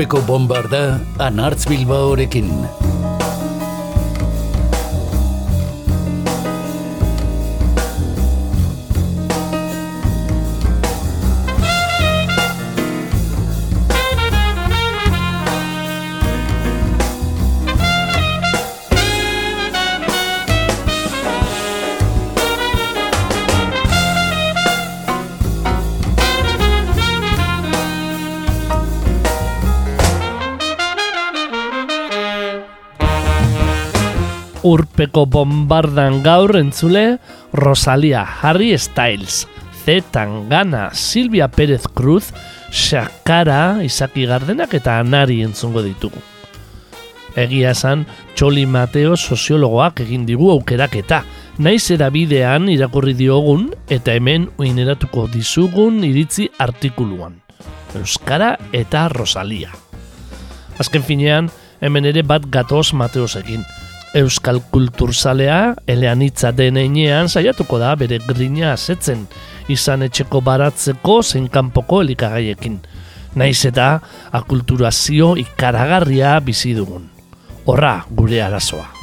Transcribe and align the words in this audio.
urpeko 0.00 0.20
bombarda 0.28 0.80
anartz 1.20 1.68
bilbaorekin. 1.68 2.48
Urpeko 35.10 35.26
bombardan 35.26 36.22
gaur 36.22 36.54
entzule 36.56 37.18
Rosalia 37.52 38.22
Harry 38.22 38.78
Styles, 38.78 39.48
Z 39.84 40.04
Tangana, 40.12 40.94
Silvia 40.94 41.48
Pérez 41.48 41.82
Cruz, 41.92 42.32
Shakara, 42.70 43.82
Isaki 43.82 44.26
Gardenak 44.26 44.74
eta 44.74 45.00
Anari 45.00 45.42
entzungo 45.42 45.82
ditugu. 45.82 46.18
Egia 47.34 47.70
esan, 47.70 48.06
Txoli 48.34 48.66
Mateo 48.66 49.16
soziologoak 49.16 50.00
egin 50.00 50.26
digu 50.26 50.50
aukeraketa, 50.50 51.24
naiz 51.58 51.90
erabidean 51.90 52.68
irakurri 52.68 53.14
diogun 53.14 53.72
eta 53.88 54.14
hemen 54.14 54.48
uineratuko 54.58 55.26
dizugun 55.32 56.04
iritzi 56.04 56.50
artikuluan. 56.58 57.40
Euskara 57.94 58.56
eta 58.72 59.08
Rosalia. 59.08 59.70
Azken 60.78 61.02
finean, 61.02 61.50
hemen 61.80 62.06
ere 62.06 62.22
bat 62.22 62.46
gatoz 62.46 62.92
Mateosekin. 62.94 63.79
Euskal 64.14 64.58
kulturzalea 64.72 65.76
eleanitza 65.86 66.50
denean 66.50 67.28
saiatuko 67.30 67.78
da 67.78 67.92
bere 67.94 68.18
grina 68.26 68.72
asetzen, 68.74 69.22
izan 69.70 70.02
etxeko 70.02 70.42
baratzeko 70.42 71.20
zein 71.22 71.46
kanpoko 71.48 72.02
elikagaiekin. 72.02 72.80
Naiz 73.38 73.60
eta 73.70 73.90
akulturazio 74.34 75.36
ikaragarria 75.38 76.38
bizi 76.42 76.74
dugun. 76.74 77.06
Horra 77.70 78.00
gure 78.10 78.42
arazoa. 78.42 78.99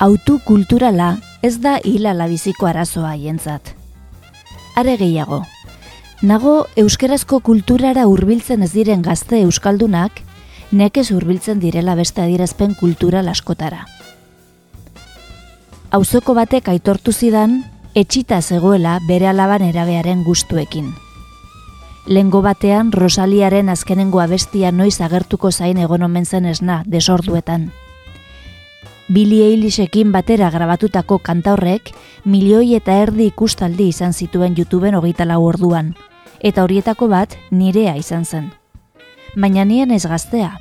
Autu 0.00 0.38
kulturala 0.44 1.18
ez 1.42 1.60
da 1.60 1.76
hilala 1.84 2.24
biziko 2.26 2.66
arazoa 2.66 3.12
hientzat. 3.20 3.74
Are 4.74 4.96
gehiago, 4.96 5.42
nago 6.22 6.54
euskerazko 6.80 7.42
kulturara 7.44 8.06
hurbiltzen 8.08 8.64
ez 8.64 8.70
diren 8.72 9.02
gazte 9.04 9.42
euskaldunak, 9.44 10.22
nekez 10.72 11.10
hurbiltzen 11.12 11.60
direla 11.60 11.98
beste 11.98 12.22
adierazpen 12.24 12.72
kultural 12.80 13.28
askotara. 13.28 13.84
Auzoko 15.90 16.32
batek 16.38 16.72
aitortu 16.72 17.12
zidan, 17.12 17.60
etxita 17.94 18.40
zegoela 18.40 18.96
bere 19.08 19.28
alaban 19.28 19.66
erabearen 19.68 20.24
gustuekin. 20.24 20.94
Lengo 22.06 22.40
batean 22.40 22.92
Rosaliaren 22.92 23.68
azkenengo 23.68 24.24
abestia 24.24 24.72
noiz 24.72 24.96
agertuko 25.04 25.52
zain 25.52 25.76
egonomen 25.76 26.24
zen 26.24 26.46
esna 26.46 26.82
desorduetan. 26.86 27.70
Billy 29.10 29.42
Eilishekin 29.42 30.12
batera 30.14 30.52
grabatutako 30.54 31.16
kantaurrek 31.18 31.88
milioi 32.30 32.76
eta 32.76 32.94
erdi 33.02 33.24
ikustaldi 33.26 33.88
izan 33.90 34.12
zituen 34.14 34.54
YouTubeen 34.54 34.94
hogeita 34.94 35.24
lau 35.26 35.40
orduan, 35.42 35.96
eta 36.38 36.62
horietako 36.62 37.08
bat 37.10 37.34
nirea 37.50 37.96
izan 37.98 38.22
zen. 38.24 38.52
Baina 39.34 39.64
nien 39.66 39.90
ez 39.90 40.04
gaztea, 40.06 40.52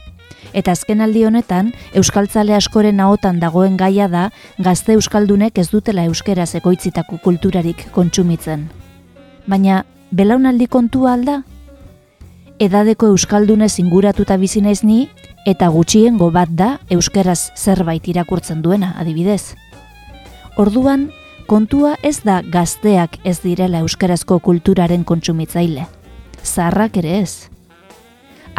eta 0.54 0.74
azken 0.74 1.06
aldi 1.06 1.28
honetan 1.30 1.70
Euskaltzale 1.94 2.58
askoren 2.58 3.00
ahotan 3.06 3.38
dagoen 3.40 3.78
gaia 3.78 4.10
da 4.10 4.32
gazte 4.58 4.98
Euskaldunek 4.98 5.62
ez 5.62 5.70
dutela 5.70 6.08
Euskera 6.10 6.48
zekoitzitako 6.48 7.22
kulturarik 7.22 7.86
kontsumitzen. 7.94 8.66
Baina, 9.46 9.84
belaunaldi 10.10 10.66
kontua 10.66 11.14
alda? 11.14 11.44
Edadeko 12.59 13.08
Euskaldunez 13.14 13.80
inguratuta 13.80 14.36
bizi 14.36 14.59
naiz 14.59 14.81
ni, 14.84 15.06
eta 15.47 15.70
gutxiengo 15.72 16.28
bat 16.36 16.50
da 16.52 16.68
euskeraz 16.92 17.53
zerbait 17.56 18.09
irakurtzen 18.12 18.59
duena, 18.62 18.90
adibidez. 19.00 19.56
Orduan, 20.59 21.08
kontua 21.48 21.94
ez 22.03 22.18
da 22.28 22.42
gazteak 22.44 23.16
ez 23.24 23.38
direla 23.46 23.80
euskarazko 23.86 24.42
kulturaren 24.44 25.08
kontsumitzaile. 25.08 25.88
Zaharrak 26.44 27.00
ere 27.00 27.16
ez. 27.22 27.48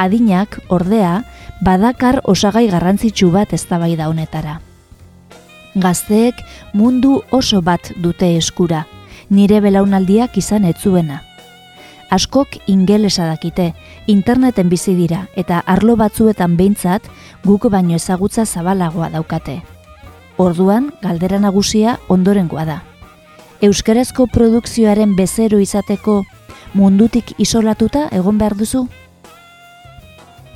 Adinak, 0.00 0.62
ordea, 0.72 1.20
badakar 1.60 2.22
osagai 2.24 2.70
garrantzitsu 2.72 3.28
bat 3.36 3.52
eztabaida 3.52 4.08
honetara. 4.08 4.62
Gazteek 5.76 6.40
mundu 6.72 7.18
oso 7.30 7.60
bat 7.60 7.92
dute 8.00 8.32
eskura, 8.38 8.86
nire 9.28 9.60
belaunaldiak 9.60 10.40
izan 10.40 10.64
etzuena 10.64 11.26
askok 12.10 12.58
ingelesa 12.66 13.26
dakite, 13.26 13.72
interneten 14.06 14.68
bizi 14.68 14.94
dira 14.98 15.26
eta 15.38 15.62
arlo 15.66 15.96
batzuetan 15.96 16.56
behintzat 16.58 17.06
guk 17.44 17.68
baino 17.70 17.94
ezagutza 17.96 18.44
zabalagoa 18.44 19.10
daukate. 19.14 19.60
Orduan, 20.36 20.90
galdera 21.02 21.38
nagusia 21.38 21.98
ondorengoa 22.08 22.64
da. 22.64 22.82
Euskerazko 23.60 24.26
produkzioaren 24.26 25.14
bezero 25.16 25.58
izateko 25.60 26.22
mundutik 26.74 27.34
isolatuta 27.38 28.08
egon 28.12 28.38
behar 28.38 28.56
duzu? 28.56 28.86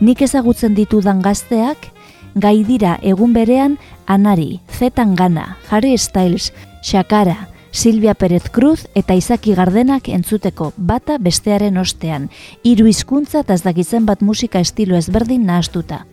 Nik 0.00 0.22
ezagutzen 0.24 0.74
ditudan 0.74 1.20
gazteak, 1.22 1.90
gai 2.34 2.64
dira 2.66 2.98
egun 3.02 3.32
berean 3.32 3.78
Anari, 4.06 4.60
Zetan 4.68 5.14
Gana, 5.14 5.56
Harry 5.70 5.96
Styles, 5.98 6.52
Shakara, 6.82 7.48
Silvia 7.74 8.14
Perez 8.14 8.44
Cruz 8.52 8.86
eta 8.94 9.16
Izaki 9.18 9.52
Gardenak 9.58 10.06
entzuteko 10.08 10.68
bata 10.76 11.16
bestearen 11.18 11.76
ostean, 11.76 12.28
hiru 12.62 12.86
hizkuntza 12.86 13.40
eta 13.42 13.56
ezdakitzen 13.58 14.04
bat 14.06 14.20
musika 14.22 14.60
estilo 14.62 14.94
ezberdin 14.96 15.42
nahastuta. 15.48 16.04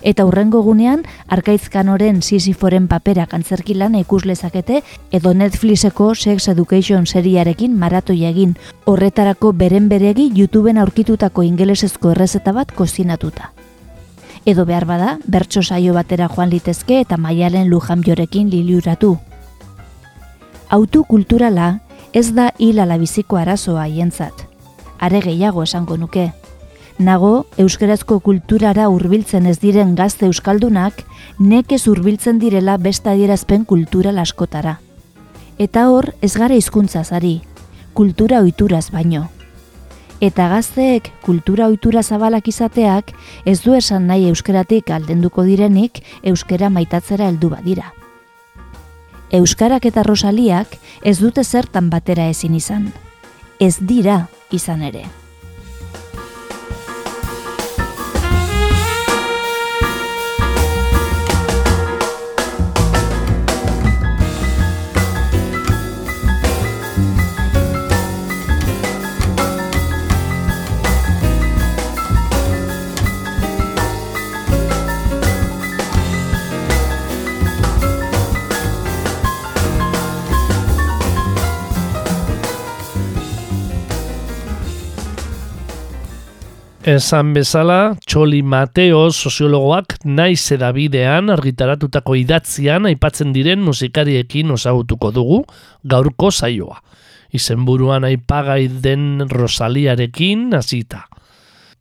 Eta 0.00 0.24
hurrengo 0.24 0.62
gunean, 0.64 1.02
arkaitzkanoren 1.28 2.22
Sisiforen 2.22 2.86
papera 2.88 3.26
kantzerki 3.28 3.76
lan 3.76 3.94
ikuslezakete 4.00 4.80
edo 5.12 5.34
Netflixeko 5.34 6.14
Sex 6.14 6.48
Education 6.48 7.04
seriarekin 7.06 7.76
maratu 7.76 8.16
egin, 8.16 8.54
horretarako 8.86 9.52
beren 9.52 9.90
beregi 9.90 10.30
YouTubeen 10.34 10.78
aurkitutako 10.78 11.42
ingelesezko 11.42 12.14
errezeta 12.16 12.56
bat 12.56 12.72
kozinatuta. 12.72 13.52
Edo 14.46 14.64
behar 14.64 14.88
bada, 14.88 15.18
bertso 15.28 15.62
saio 15.62 15.92
batera 15.92 16.30
joan 16.34 16.48
litezke 16.48 17.02
eta 17.04 17.20
maialen 17.20 17.68
lujan 17.68 18.00
jorekin 18.02 18.48
liliuratu 18.50 19.18
autu 20.72 21.04
kulturala 21.04 21.80
ez 22.16 22.32
da 22.32 22.50
hil 22.58 22.80
biziko 22.98 23.36
arazoa 23.36 23.84
hientzat. 23.84 24.32
Are 24.98 25.20
gehiago 25.20 25.62
esango 25.62 25.96
nuke. 25.96 26.32
Nago, 26.98 27.46
euskerazko 27.58 28.20
kulturara 28.20 28.88
hurbiltzen 28.88 29.46
ez 29.46 29.58
diren 29.58 29.94
gazte 29.94 30.26
euskaldunak, 30.26 31.04
nekez 31.38 31.86
hurbiltzen 31.88 32.38
direla 32.38 32.76
beste 32.78 33.10
adierazpen 33.10 33.64
kultural 33.64 34.18
askotara. 34.18 34.78
Eta 35.58 35.88
hor, 35.90 36.14
ez 36.22 36.34
gara 36.36 36.54
hizkuntza 36.54 37.04
zari, 37.04 37.42
kultura 37.92 38.40
oituraz 38.40 38.90
baino. 38.90 39.28
Eta 40.20 40.48
gazteek 40.48 41.10
kultura 41.22 41.66
ohitura 41.66 42.02
zabalak 42.02 42.48
izateak 42.48 43.12
ez 43.44 43.60
du 43.60 43.74
esan 43.74 44.06
nahi 44.06 44.28
euskeratik 44.28 44.90
aldenduko 44.90 45.42
direnik 45.42 46.04
euskera 46.22 46.70
maitatzera 46.70 47.28
heldu 47.28 47.50
badira. 47.50 47.92
Euskarak 49.32 49.86
eta 49.88 50.02
Rosaliak 50.04 50.74
ez 51.08 51.16
dute 51.22 51.40
zertan 51.44 51.88
batera 51.88 52.26
ezin 52.28 52.52
izan. 52.58 52.90
Ez 53.56 53.78
dira 53.80 54.26
izan 54.52 54.82
ere. 54.84 55.06
Esan 86.82 87.28
bezala, 87.30 87.94
Txoli 88.02 88.40
Mateo 88.42 89.04
soziologoak 89.14 90.00
naiz 90.02 90.50
edabidean 90.50 91.30
argitaratutako 91.30 92.16
idatzian 92.18 92.88
aipatzen 92.90 93.30
diren 93.30 93.62
musikariekin 93.62 94.50
osagutuko 94.50 95.12
dugu 95.14 95.38
gaurko 95.86 96.32
saioa. 96.34 96.80
Izenburuan 97.30 98.02
aipagai 98.10 98.66
den 98.82 99.22
Rosaliarekin 99.30 100.48
hasita. 100.58 101.04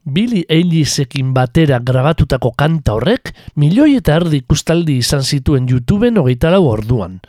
Billy 0.06 0.46
Eilisekin 0.50 1.34
batera 1.34 1.80
grabatutako 1.80 2.52
kanta 2.58 2.96
horrek 2.98 3.34
milioi 3.56 3.96
eta 4.00 4.16
erdi 4.18 4.42
ikustaldi 4.42 4.98
izan 4.98 5.22
zituen 5.22 5.68
YouTubeen 5.70 6.18
hogeita 6.18 6.50
lau 6.50 6.66
orduan 6.72 7.20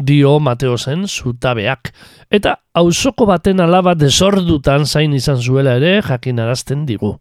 dio 0.00 0.38
Mateo 0.40 0.78
zen 0.78 1.06
zutabeak. 1.06 1.92
Eta 2.30 2.56
auzoko 2.74 3.26
baten 3.28 3.60
alaba 3.60 3.94
desordutan 3.94 4.86
zain 4.86 5.14
izan 5.14 5.40
zuela 5.40 5.76
ere 5.76 6.00
jakinarazten 6.06 6.86
digu. 6.88 7.16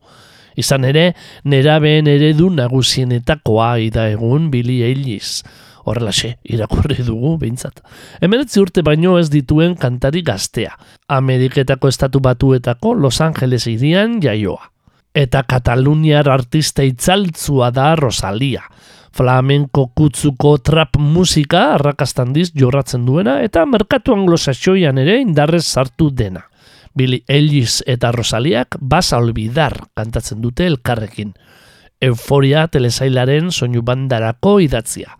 Izan 0.59 0.85
ere, 0.85 1.13
nerabeen 1.43 2.07
eredu 2.07 2.49
nagusienetakoa 2.51 3.77
ida 3.85 4.09
egun 4.11 4.49
Billy 4.51 4.81
Eilish. 4.83 5.43
Horrelaxe, 5.89 6.35
irakurri 6.43 6.99
dugu, 7.05 7.37
behintzat. 7.41 7.79
Hemeretzi 8.21 8.59
urte 8.61 8.83
baino 8.85 9.17
ez 9.19 9.29
dituen 9.31 9.77
kantari 9.79 10.21
gaztea. 10.21 10.75
Ameriketako 11.07 11.87
estatu 11.87 12.19
batuetako 12.19 12.93
Los 12.95 13.21
Angeles 13.21 13.65
irian 13.71 14.19
jaioa. 14.21 14.69
Eta 15.19 15.43
Kataluniar 15.43 16.29
artista 16.31 16.85
itzaltzua 16.87 17.73
da 17.75 17.91
Rosalia 17.99 18.63
flamenko 19.15 19.89
kutzuko 19.97 20.53
trap 20.63 20.95
musika 21.01 21.73
arrakastandiz 21.73 22.51
jorratzen 22.55 23.05
duena 23.07 23.39
eta 23.43 23.65
merkatu 23.67 24.13
anglosaxoian 24.15 25.01
ere 25.01 25.17
indarrez 25.19 25.65
sartu 25.65 26.09
dena. 26.15 26.45
Billy 26.95 27.23
Ellis 27.27 27.81
eta 27.87 28.13
Rosaliak 28.15 28.77
basa 28.79 29.19
olbidar 29.19 29.75
kantatzen 29.95 30.41
dute 30.41 30.67
elkarrekin. 30.67 31.33
Euforia 32.01 32.67
telesailaren 32.71 33.51
soinu 33.51 33.83
bandarako 33.83 34.59
idatzia. 34.63 35.18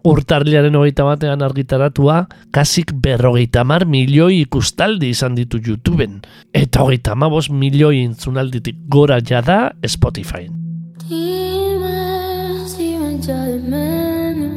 Urtarliaren 0.00 0.76
hogeita 0.78 1.04
batean 1.04 1.42
argitaratua, 1.44 2.22
kasik 2.56 2.94
berrogeita 3.04 3.66
mar 3.68 3.84
milioi 3.84 4.40
ikustaldi 4.46 5.10
izan 5.12 5.36
ditu 5.36 5.60
YouTubeen, 5.60 6.22
eta 6.56 6.86
hogeita 6.86 7.14
mabos 7.14 7.50
milioi 7.52 8.00
intzunalditik 8.06 8.80
gora 8.88 9.20
jada 9.20 9.74
menos. 13.68 14.50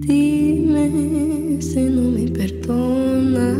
Dime 0.00 1.62
si 1.62 1.84
no 1.84 2.10
me 2.10 2.26
perdonas. 2.36 3.59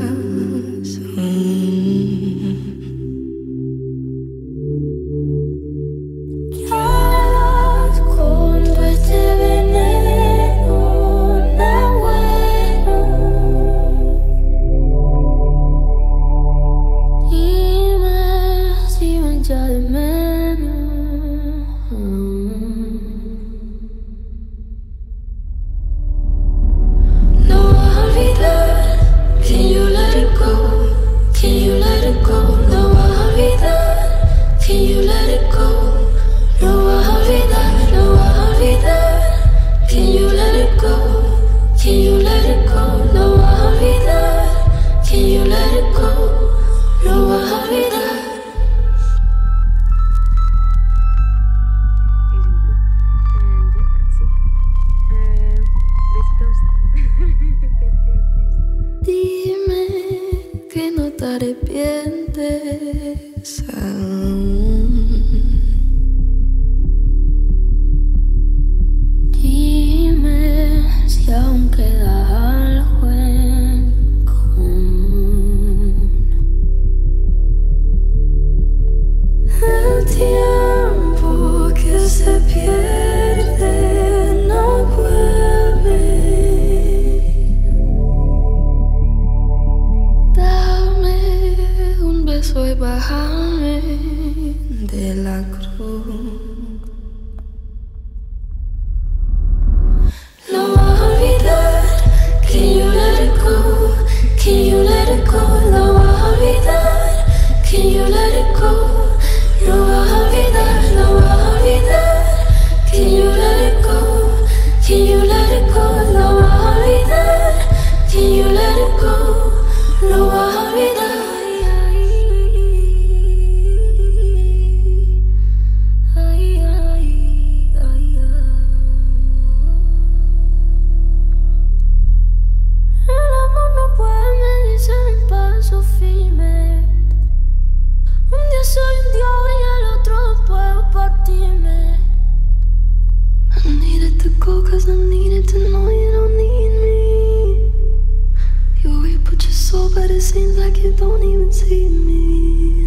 but 149.94 150.10
it 150.10 150.20
seems 150.20 150.56
like 150.58 150.76
you 150.78 150.92
don't 150.92 151.22
even 151.22 151.50
see 151.52 151.88
me. 151.88 152.86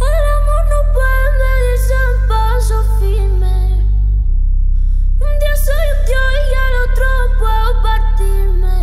El 0.00 0.24
amor 0.36 0.62
no 0.72 0.80
puede 0.94 1.26
medirse 1.40 1.94
en 2.06 2.28
paso 2.28 2.76
firme. 3.00 3.58
Un 5.26 5.34
día 5.40 5.54
soy 5.66 5.86
un 5.94 6.00
dios 6.10 6.32
y 6.50 6.54
al 6.64 6.74
otro 6.86 7.08
puedo 7.38 7.68
partirme. 7.82 8.80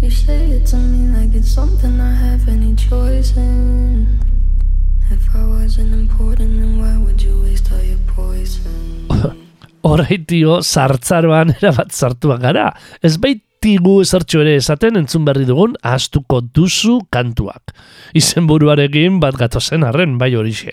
You 0.00 0.10
say 0.10 0.56
it 0.56 0.66
to 0.66 0.76
me 0.76 1.16
like 1.16 1.34
it's 1.34 1.50
something 1.50 2.00
I 2.00 2.14
have 2.14 2.48
any 2.48 2.74
choice 2.76 3.36
in. 3.36 4.06
If 5.10 5.34
I 5.34 5.44
wasn't 5.44 5.92
important, 5.92 6.60
then 6.60 6.78
why 6.80 6.96
would 6.96 7.20
you 7.20 7.42
waste 7.42 7.72
all 7.72 7.82
your 7.82 7.98
poison? 8.14 9.08
Horaitio 9.82 10.60
sartzaroan 10.62 11.54
erabat 11.56 11.90
sartuak 11.90 12.40
gara. 12.40 12.70
Ez 13.02 13.16
bait 13.18 13.42
baitigu 13.60 14.00
esartxo 14.00 14.40
ere 14.40 14.54
esaten 14.56 14.96
entzun 14.96 15.26
berri 15.26 15.44
dugun 15.44 15.74
astuko 15.84 16.40
duzu 16.40 17.02
kantuak. 17.12 17.74
Izen 18.16 18.46
buruarekin 18.48 19.20
bat 19.20 19.36
gatozen 19.36 19.84
arren 19.84 20.16
bai 20.16 20.34
horixe. 20.34 20.72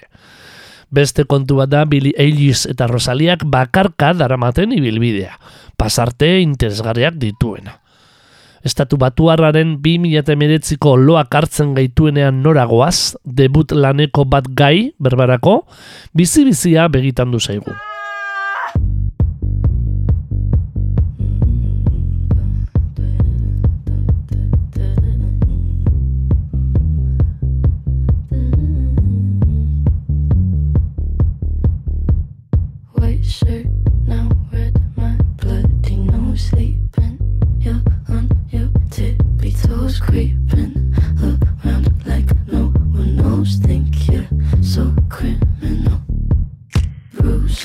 Beste 0.90 1.26
kontu 1.26 1.58
bat 1.58 1.68
da 1.70 1.84
Billy 1.84 2.14
Eilish 2.18 2.66
eta 2.70 2.88
Rosaliak 2.88 3.44
bakarka 3.44 4.14
daramaten 4.14 4.72
ibilbidea. 4.72 5.36
Pasarte 5.76 6.40
interesgarriak 6.40 7.20
dituena. 7.20 7.82
Estatu 8.64 8.96
batuarraren 8.96 9.82
2008ko 9.84 10.96
loak 10.96 11.36
hartzen 11.36 11.76
gaituenean 11.76 12.42
noragoaz, 12.42 13.18
debut 13.26 13.72
laneko 13.72 14.24
bat 14.24 14.48
gai, 14.48 14.94
berbarako, 14.98 15.66
bizi-bizia 16.16 16.88
begitan 16.88 17.36
du 17.36 17.40
zaigu. 17.40 17.76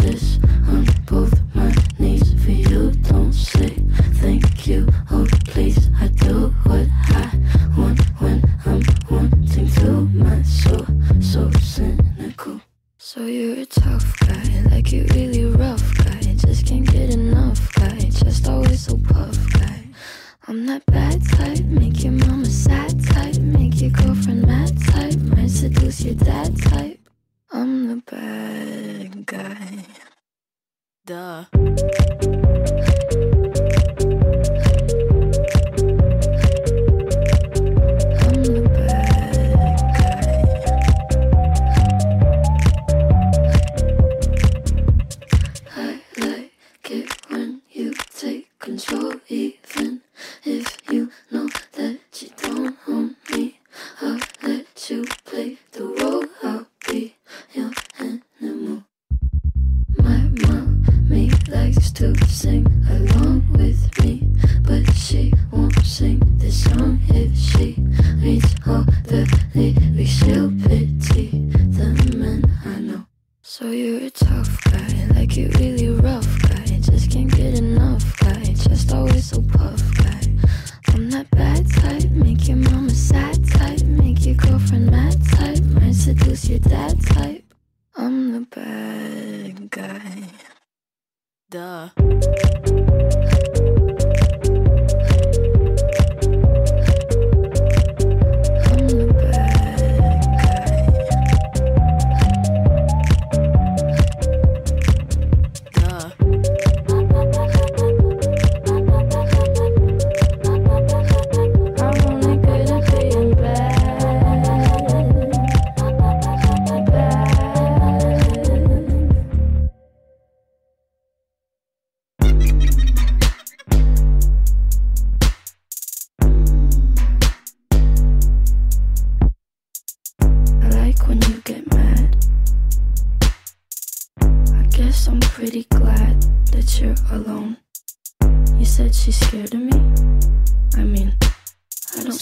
Bruises 0.03 0.39
on 0.69 0.85
both 1.07 1.41
my 1.55 1.73
knees 1.99 2.35
for 2.45 2.51
you. 2.51 2.91
Don't 3.03 3.33
say 3.33 3.69
thank 4.15 4.67
you. 4.67 4.89
Oh, 5.11 5.27
please. 5.47 5.91
I 6.01 6.09
do 6.09 6.49
what 6.65 6.89
I 7.11 7.31
want 7.77 8.01
when 8.19 8.43
I'm 8.67 8.83
wanting 9.09 9.69
to. 9.71 9.91
My 10.09 10.43
soul, 10.43 10.87
so 11.21 11.51
cynical. 11.61 12.61
So 12.99 13.27
you're 13.27 13.61
a 13.61 13.67
tough 13.67 14.19
guy, 14.21 14.65
like 14.71 14.93
you 14.93 15.05
really 15.11 15.45
rough 15.45 15.97
guy. 15.99 16.21
Just 16.35 16.67
can't 16.67 16.87
get 16.91 17.11
enough 17.11 17.73
guy, 17.75 17.99
just 17.99 18.49
always 18.49 18.87
so 18.87 18.97
puff 18.97 19.39
guy. 19.53 19.87
I'm 20.49 20.67
that 20.67 20.85
bad 20.87 21.23
type, 21.29 21.65
make 21.65 22.03
your 22.03 22.13
mama 22.13 22.47
sad 22.47 23.05
type, 23.07 23.37
make 23.39 23.81
your 23.81 23.91
girlfriend 23.91 24.47
mad 24.47 24.77
type, 24.83 25.17
might 25.37 25.51
seduce 25.51 26.03
your 26.03 26.15
dad 26.15 26.61
type. 26.61 26.99
I'm 27.53 27.89
the 27.89 28.03
bad 28.11 29.02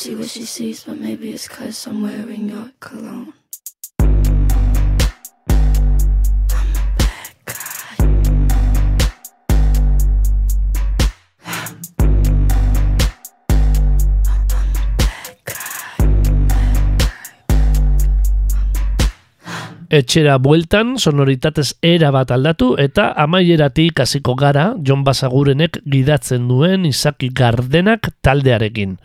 see 0.01 0.15
what 0.15 0.29
she 0.31 0.47
sees, 0.47 0.85
but 0.85 0.99
maybe 0.99 1.29
it's 1.29 1.47
cause 1.47 1.87
I'm 1.87 2.01
wearing 2.01 2.49
your 2.49 2.73
cologne. 2.81 3.35
Etxera 19.91 20.39
bueltan, 20.39 20.95
sonoritatez 20.97 21.75
era 21.83 22.09
bat 22.15 22.31
aldatu 22.31 22.77
eta 22.79 23.11
amaieratik 23.21 24.01
hasiko 24.01 24.33
gara 24.39 24.71
Jon 24.81 25.03
Basagurenek 25.05 25.83
gidatzen 25.85 26.47
duen 26.49 26.87
Izaki 26.89 27.29
Gardenak 27.35 28.15
taldearekin. 28.23 28.97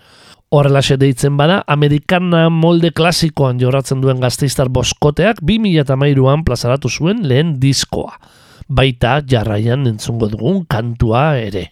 Horrelaxe 0.55 0.95
deitzen 0.95 1.35
bada, 1.35 1.57
Amerikana 1.67 2.45
molde 2.47 2.93
klasikoan 2.95 3.57
jorratzen 3.59 3.99
duen 3.99 4.21
gazteiztar 4.23 4.69
boskoteak 4.71 5.41
2008an 5.43 6.45
plazaratu 6.47 6.87
zuen 6.87 7.25
lehen 7.27 7.57
diskoa. 7.59 8.15
Baita 8.71 9.17
jarraian 9.27 9.83
entzungo 9.91 10.31
dugun 10.31 10.63
kantua 10.71 11.33
ere. 11.43 11.65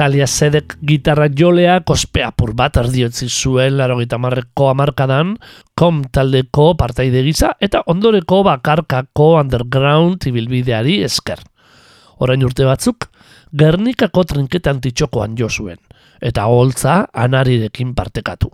Talia 0.00 0.24
Zedek 0.24 0.78
gitarra 0.80 1.26
jolea 1.28 1.74
kospeapur 1.84 2.54
bat 2.56 2.78
erdiotzi 2.80 3.26
zuen 3.28 3.74
larogeita 3.76 4.16
marreko 4.16 4.70
amarkadan, 4.70 5.34
kom 5.76 5.98
taldeko 6.08 6.70
partaide 6.80 7.20
gisa 7.26 7.50
eta 7.60 7.82
ondoreko 7.92 8.38
bakarkako 8.46 9.26
underground 9.42 10.24
ibilbideari 10.30 10.94
esker. 11.04 11.42
Orain 12.24 12.40
urte 12.48 12.64
batzuk, 12.64 13.10
Gernikako 13.52 14.24
trinketan 14.24 14.80
titxokoan 14.80 15.34
jo 15.36 15.50
zuen, 15.52 15.76
eta 16.16 16.46
holtza 16.48 17.02
anarirekin 17.12 17.92
partekatu. 17.92 18.48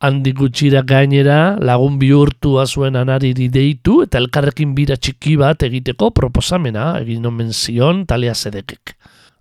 Handi 0.00 0.32
gutxira 0.32 0.80
gainera 0.80 1.58
lagun 1.60 1.98
bihurtua 2.00 2.64
zuen 2.64 2.96
anariri 2.96 3.50
deitu 3.52 3.98
eta 4.06 4.16
elkarrekin 4.16 4.72
bira 4.72 4.96
txiki 4.96 5.36
bat 5.44 5.68
egiteko 5.68 6.08
proposamena 6.16 6.94
egin 7.02 7.28
omen 7.28 7.52
zion 7.52 8.06
Talia 8.06 8.32
Zedekek. 8.32 8.96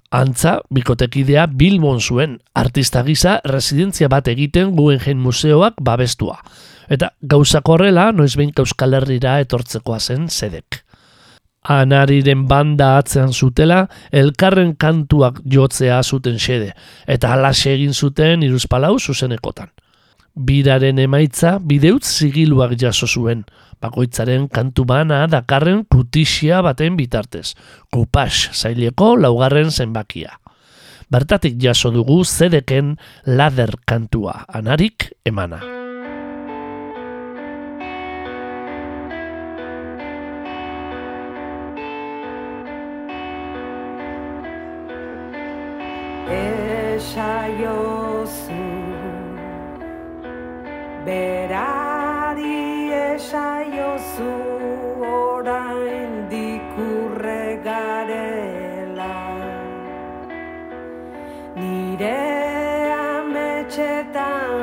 Antza, 0.09 0.55
bikotekidea 0.73 1.45
Bilbon 1.53 1.99
zuen, 2.01 2.39
artista 2.57 3.03
gisa 3.05 3.35
residentzia 3.45 4.07
bat 4.09 4.27
egiten 4.31 4.71
Guggenheim 4.73 5.19
museoak 5.21 5.77
babestua. 5.85 6.39
Eta 6.89 7.11
gauzak 7.21 7.69
horrela, 7.69 8.07
noizbehin 8.11 8.55
Euskal 8.57 8.97
Herrira 8.97 9.37
etortzekoa 9.43 9.99
zen 9.99 10.25
zedek. 10.29 10.81
Anariren 11.61 12.47
banda 12.49 12.95
atzean 12.97 13.33
zutela, 13.33 13.83
elkarren 14.09 14.73
kantuak 14.81 15.43
jotzea 15.45 16.01
zuten 16.01 16.39
xede, 16.41 16.71
eta 17.05 17.35
alaxe 17.35 17.75
egin 17.75 17.93
zuten 17.93 18.41
iruzpalau 18.47 18.95
zuzenekotan. 18.97 19.69
Biraren 20.33 20.97
emaitza 21.03 21.59
bideutz 21.61 22.07
zigiluak 22.07 22.73
jaso 22.81 23.05
zuen, 23.05 23.43
bakoitzaren 23.81 24.47
kantu 24.51 24.85
bana 24.85 25.25
dakarren 25.27 25.85
kutixia 25.89 26.61
baten 26.65 26.97
bitartez, 26.99 27.55
kupas 27.91 28.49
zaileko 28.53 29.15
laugarren 29.17 29.71
zenbakia. 29.71 30.39
Bertatik 31.09 31.57
jaso 31.57 31.89
dugu 31.91 32.23
zedeken 32.23 32.97
lader 33.25 33.73
kantua, 33.85 34.45
anarik 34.47 35.09
emana. 35.25 35.79
esaiozu 46.99 48.61
Berari 51.05 51.88
esaiozu 53.19 54.34
orain 55.12 56.12
dikurre 56.32 57.43
garela. 57.67 59.15
Nire 61.60 62.21
ametxetan 63.17 64.55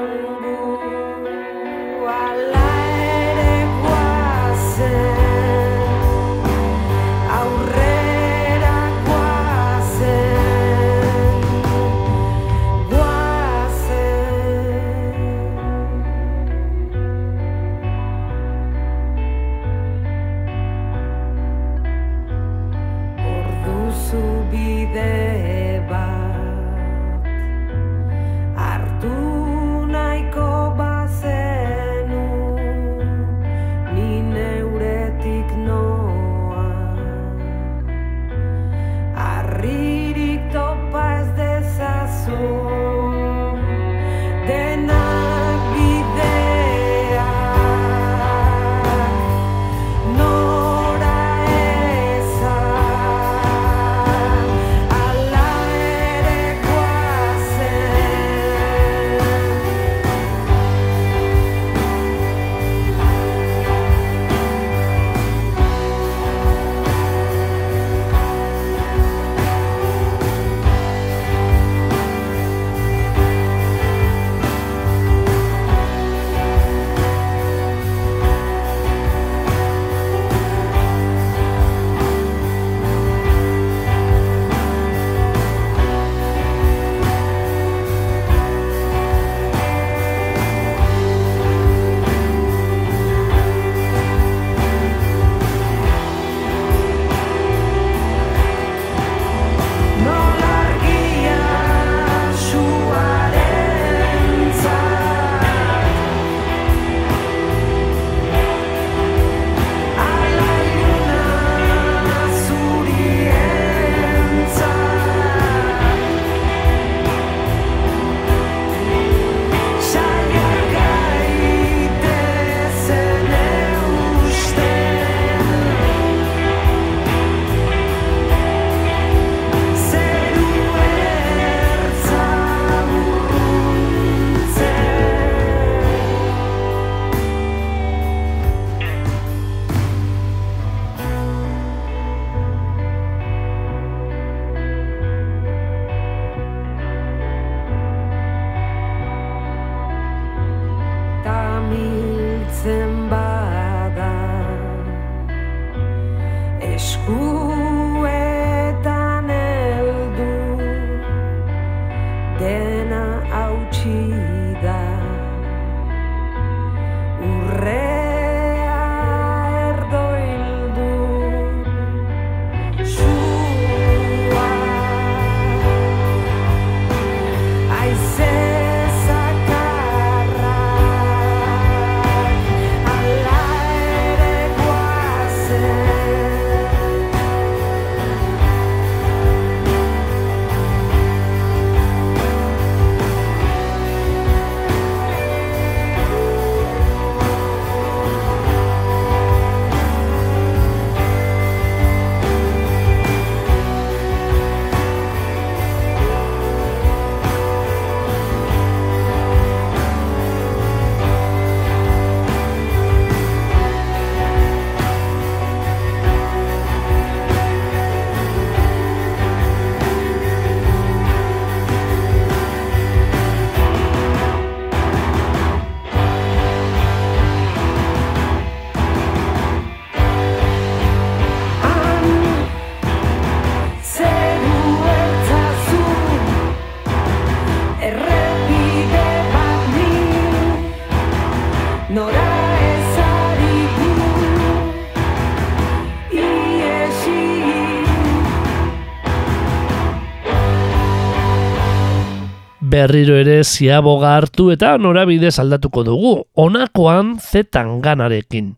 Berriro 252.87 253.16
ere 253.18 253.40
ziaboga 253.42 254.12
hartu 254.14 254.53
eta 254.55 254.77
norabidez 254.79 255.40
aldatuko 255.42 255.83
dugu. 255.83 256.11
Honakoan 256.38 257.16
zetan 257.18 257.81
ganarekin. 257.83 258.53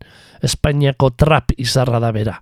Espainiako 0.45 1.09
trap 1.17 1.55
izarra 1.57 1.97
da 2.03 2.11
bera. 2.13 2.35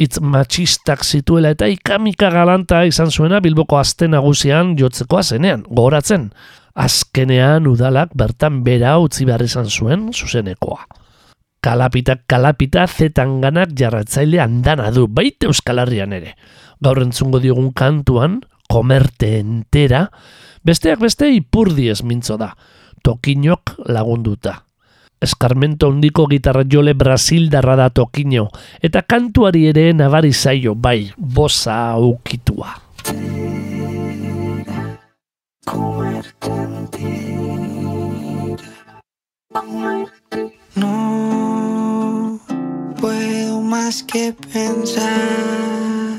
Itz 0.00 0.22
matxistak 0.24 1.04
zituela 1.04 1.50
eta 1.52 1.68
ikamika 1.68 2.30
galanta 2.32 2.80
izan 2.88 3.12
zuena 3.12 3.42
Bilboko 3.44 3.76
azte 3.76 4.08
nagusian 4.08 4.72
jotzekoa 4.78 5.20
zenean, 5.22 5.66
gogoratzen. 5.68 6.30
Azkenean 6.80 7.68
udalak 7.68 8.16
bertan 8.16 8.62
bera 8.64 8.94
utzi 9.04 9.28
behar 9.28 9.44
izan 9.44 9.68
zuen 9.68 10.08
zuzenekoa. 10.14 10.80
Kalapita 11.60 12.16
kalapita 12.24 12.86
zetan 12.88 13.42
ganak 13.44 13.76
jarratzaile 13.76 14.40
andana 14.40 14.88
du, 14.96 15.04
baita 15.12 15.52
Euskal 15.52 15.84
Herrian 15.84 16.16
ere. 16.16 16.38
Gaur 16.80 17.04
entzungo 17.04 17.42
diogun 17.44 17.70
kantuan, 17.76 18.40
komerte 18.72 19.36
entera, 19.42 20.08
besteak 20.64 21.00
beste 21.00 21.28
ipurdiez 21.30 22.02
mintzo 22.02 22.36
da, 22.40 22.54
tokinok 23.04 23.76
lagunduta. 23.88 24.62
Eskarmento 25.24 25.88
handiko 25.88 26.26
gitarra 26.28 26.64
jole 26.68 26.92
Brasildarra 26.92 27.76
da 27.80 27.88
tokino, 27.90 28.48
eta 28.82 29.02
kantuari 29.08 29.66
ere 29.70 29.92
nabari 29.96 30.32
zaio, 30.32 30.74
bai, 30.74 31.12
boza 31.16 31.76
aukitua. 31.92 32.74
No 40.76 42.40
puedo 43.00 43.60
más 43.60 44.02
que 44.02 44.34
pensar 44.52 46.18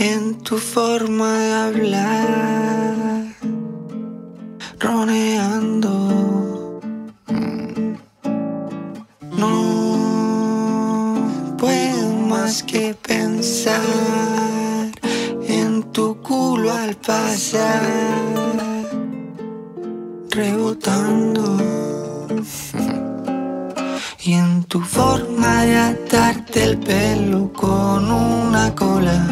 en 0.00 0.38
tu 0.42 0.56
forma 0.56 1.38
de 1.38 1.52
hablar, 1.52 3.24
roneando. 4.82 5.90
Mm. 7.28 7.94
No 9.38 9.54
puedo 11.56 12.12
más 12.28 12.62
que 12.64 12.94
pensar 12.94 13.80
en 15.46 15.84
tu 15.92 16.20
culo 16.20 16.72
al 16.72 16.96
pasar, 16.96 17.82
rebotando 20.30 21.58
y 24.24 24.32
en 24.32 24.64
tu 24.64 24.80
forma 24.80 25.64
de 25.64 25.78
atarte 25.78 26.64
el 26.64 26.78
pelo 26.78 27.52
con 27.52 28.10
una 28.10 28.74
cola 28.74 29.26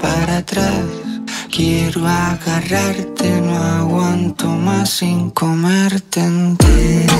para 0.00 0.38
atrás. 0.38 1.07
Quiero 1.50 2.06
agarrarte, 2.06 3.40
no 3.40 3.56
aguanto 3.56 4.48
más 4.48 4.90
sin 4.90 5.30
comerte 5.30 6.20
entera. 6.20 7.14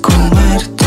Comerte 0.00 0.79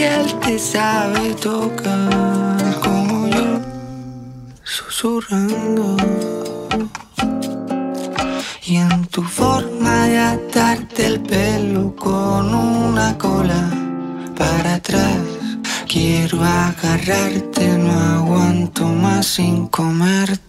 si 0.00 0.06
él 0.06 0.34
te 0.40 0.58
sabe 0.58 1.34
tocar 1.34 2.80
como 2.82 3.28
yo, 3.28 3.60
susurrando. 4.62 5.96
Y 8.64 8.76
en 8.76 9.04
tu 9.08 9.22
forma 9.22 10.06
de 10.06 10.18
atarte 10.18 11.04
el 11.04 11.20
pelo 11.20 11.94
con 11.96 12.54
una 12.54 13.18
cola 13.18 13.62
para 14.38 14.76
atrás. 14.76 15.18
Quiero 15.86 16.42
agarrarte, 16.42 17.66
no 17.76 17.92
aguanto 18.16 18.86
más 18.86 19.26
sin 19.26 19.66
comerte 19.66 20.39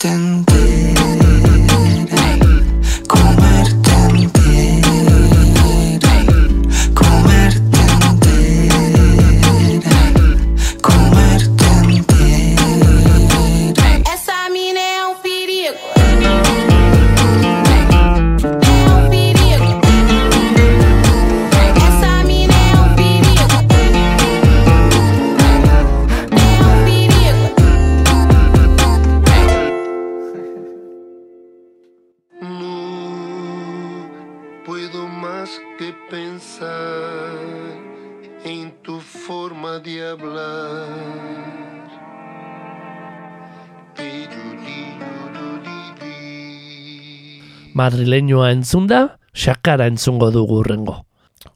Madrileñoa 47.82 48.52
entzunda, 48.54 49.18
xakara 49.34 49.88
entzungo 49.90 50.30
dugu 50.30 50.60
urrengo. 50.62 51.02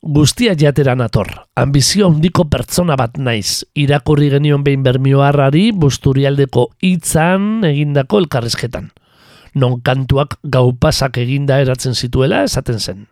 Guztia 0.01 0.55
jatera 0.57 0.95
nator, 0.97 1.27
ambizio 1.55 2.07
handiko 2.09 2.47
pertsona 2.49 2.95
bat 2.97 3.19
naiz, 3.21 3.65
irakurri 3.77 4.31
genion 4.33 4.63
behin 4.65 4.81
bermioarrari 4.85 5.67
busturialdeko 5.83 6.67
hitzan 6.81 7.65
egindako 7.69 8.23
elkarrizketan. 8.23 8.89
Non 9.53 9.77
kantuak 9.85 10.39
gaupasak 10.55 11.19
eginda 11.21 11.59
eratzen 11.61 11.93
zituela 11.93 12.41
esaten 12.47 12.81
zen. 12.81 13.05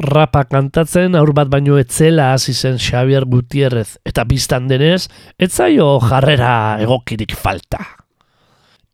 Rapa 0.00 0.44
kantatzen 0.48 1.18
aur 1.18 1.34
bat 1.36 1.50
baino 1.50 1.78
etzela 1.82 2.30
hasi 2.34 2.54
zen 2.54 2.78
Xavier 2.78 3.26
Gutierrez 3.26 3.98
eta 4.06 4.24
biztan 4.24 4.70
denez, 4.70 5.08
etzaio 5.38 5.96
jarrera 6.06 6.54
egokirik 6.86 7.34
falta. 7.34 7.99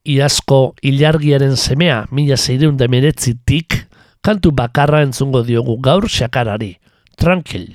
Iazko 0.07 0.77
ilargiaren 0.87 1.57
semea 1.59 2.05
mila 2.15 2.37
zeireun 2.39 2.77
demeretzitik, 2.79 3.75
kantu 4.23 4.53
bakarra 4.55 5.03
entzungo 5.03 5.43
diogu 5.43 5.81
gaur 5.83 6.07
xakarari. 6.07 6.77
Tranquil. 7.19 7.75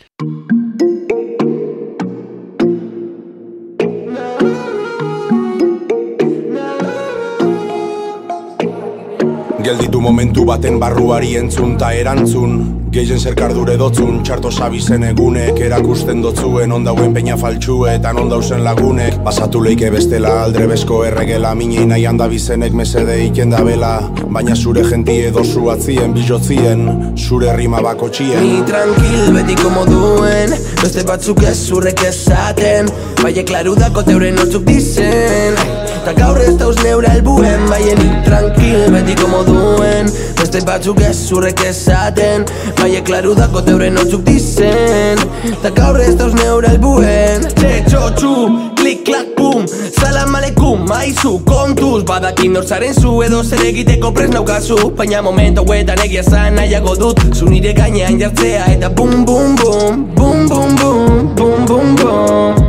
Gelditu 9.62 10.00
momentu 10.02 10.46
baten 10.48 10.80
barruari 10.80 11.36
entzun 11.38 11.76
ta 11.78 11.92
erantzun 11.94 12.81
Gehien 12.92 13.22
zerkar 13.24 13.54
dure 13.56 13.78
dotzun, 13.80 14.18
txarto 14.28 14.50
sabizen 14.52 15.06
egunek. 15.08 15.62
Erakusten 15.64 16.20
dotzuen 16.20 16.74
ondauen 16.76 17.14
peina 17.16 17.38
faltxuetan 17.40 18.18
ondauzen 18.20 18.66
lagunek. 18.66 19.16
Basatu 19.24 19.62
leike 19.64 19.88
bestela 19.94 20.34
aldrebesko 20.44 20.98
erregela 21.08 21.54
Minei 21.56 21.86
nahi 21.88 22.04
handa 22.10 22.28
bizenek 22.28 22.76
mesede 22.76 23.16
iken 23.30 23.56
da 23.56 23.62
bela. 23.64 23.94
Baina 24.28 24.58
zure 24.60 24.84
gentie 24.90 25.32
dozu 25.32 25.70
atzien, 25.72 26.12
bijotzien 26.18 26.84
Zure 27.16 27.56
rima 27.56 27.80
bako 27.86 28.12
txien. 28.12 28.44
Ni 28.44 28.60
tranquil 28.68 29.32
betiko 29.40 29.72
moduen 29.72 30.52
Beste 30.82 31.08
batzuk 31.08 31.46
ez 31.48 31.56
zurrek 31.64 32.04
esaten. 32.12 32.92
Baie 33.24 33.48
klaru 33.48 33.80
dako 33.80 34.04
teuren 34.12 34.36
nortzuk 34.36 34.68
dizen 34.68 35.56
Ta 36.06 36.14
gaur 36.18 36.40
ez 36.42 36.56
dauz 36.58 36.76
neure 36.82 37.10
helbuen 37.12 37.68
Baie 37.70 37.94
ni 38.00 38.10
tranquil 38.26 38.88
betiko 38.94 39.28
moduen 39.30 40.10
Beste 40.40 40.64
batzuk 40.66 41.02
ez 41.06 41.14
zurrek 41.28 41.62
esaten 41.68 42.46
Baie 42.80 43.04
klaru 43.06 43.36
dako 43.38 43.62
teuren 43.66 43.94
nortzuk 43.98 44.24
dizen. 44.26 45.22
Ta 45.62 45.70
gaur 45.78 46.00
ez 46.02 46.16
dauz 46.18 46.34
neure 46.40 46.72
helbuen 46.74 47.46
Txe 47.54 47.74
txotxu, 47.90 48.34
klik 48.80 49.06
klak 49.06 49.36
pum 49.38 49.68
Salam 49.68 50.34
aleikum, 50.36 50.88
maizu, 50.90 51.36
kontuz. 51.46 52.02
Badakin 52.08 52.56
nortzaren 52.58 52.98
zu 52.98 53.14
edo 53.26 53.44
zer 53.44 53.62
egiteko 53.68 54.12
prest 54.16 54.34
naukazu. 54.34 54.80
Baina 54.98 55.22
momentu 55.22 55.66
hauetan 55.68 56.02
egia 56.08 56.24
zan 56.24 56.58
nahiago 56.58 56.98
dut 56.98 57.22
Zu 57.36 57.52
nire 57.54 57.76
gainean 57.78 58.20
jartzea. 58.22 58.66
Eta 58.74 58.90
bum 58.90 59.22
bum 59.26 59.56
bum 59.62 60.04
Bum 60.18 60.48
bum 60.50 60.76
bum, 60.82 61.32
bum 61.36 61.66
bum 61.70 61.96
bum 62.02 62.61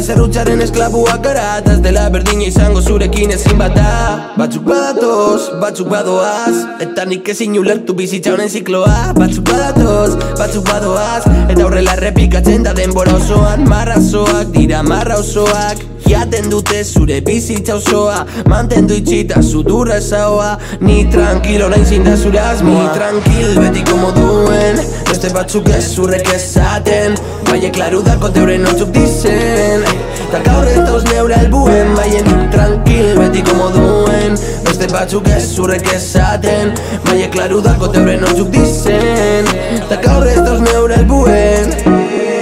Plazer 0.00 0.16
utxaren 0.24 0.62
esklabuak 0.64 1.18
gara 1.20 1.42
eta 1.60 1.74
ez 1.76 1.80
dela 1.84 2.06
berdina 2.08 2.46
izango 2.46 2.80
zurekin 2.80 3.34
ezin 3.34 3.58
bata. 3.60 3.90
Batzuk 4.38 4.64
badatoz, 4.64 5.50
batzuk 5.60 5.90
badoaz 5.92 6.54
Eta 6.86 7.04
nik 7.10 7.28
ezin 7.34 7.58
ulertu 7.60 7.92
bizitza 7.98 8.32
honen 8.32 8.48
zikloa. 8.48 9.12
Batzuk 9.20 9.44
badatoz, 9.52 10.16
batzuk 10.40 10.64
badoaz 10.72 11.28
Eta 11.28 11.60
horrela 11.66 11.98
errepikatzen 12.00 12.64
da 12.64 12.72
denbora 12.80 13.20
osoan. 13.20 13.68
Marrazoak 13.68 14.56
dira 14.56 14.80
marra 14.88 15.20
osoak 15.20 15.84
Jaten 16.10 16.48
dute 16.50 16.82
zure 16.84 17.20
bizitza 17.20 17.76
osoa 17.76 18.24
Mantendu 18.50 18.94
itxita 18.98 19.42
sudurra 19.42 19.96
esaoa 19.96 20.56
Ni 20.80 21.04
tranquilo 21.10 21.68
nahi 21.70 21.84
zinda 21.84 22.16
zure 22.16 22.40
asmoa. 22.40 22.82
Ni 22.82 22.88
tranquil 22.98 23.60
betiko 23.60 23.96
moduen 23.96 24.80
Beste 25.06 25.30
batzuk 25.34 25.68
ez 25.70 25.84
zurrek 25.94 26.26
esaten. 26.34 27.14
Baie 27.46 27.70
klaru 27.70 28.02
dako 28.02 28.30
teuren 28.34 28.66
nortzuk 28.66 28.90
dizen 28.96 29.86
Ta 30.32 30.40
gaur 30.46 30.66
ez 30.66 30.80
dauz 30.82 31.04
neure 31.12 31.36
helbuen 31.38 31.94
Baie 31.94 32.22
ni 32.26 32.34
tranquil 32.56 33.12
betiko 33.20 33.54
moduen 33.60 34.34
Beste 34.66 34.88
batzuk 34.90 35.28
ez 35.30 35.44
zurrek 35.54 35.86
esaten. 35.94 36.74
Baie 37.06 37.28
klaru 37.30 37.60
dako 37.62 37.92
teuren 37.94 38.26
nortzuk 38.26 38.50
dizen 38.56 39.46
Ta 39.92 40.00
gaur 40.02 40.26
ez 40.26 40.40
dauz 40.42 40.58
neure 40.66 40.98
helbuen 40.98 41.70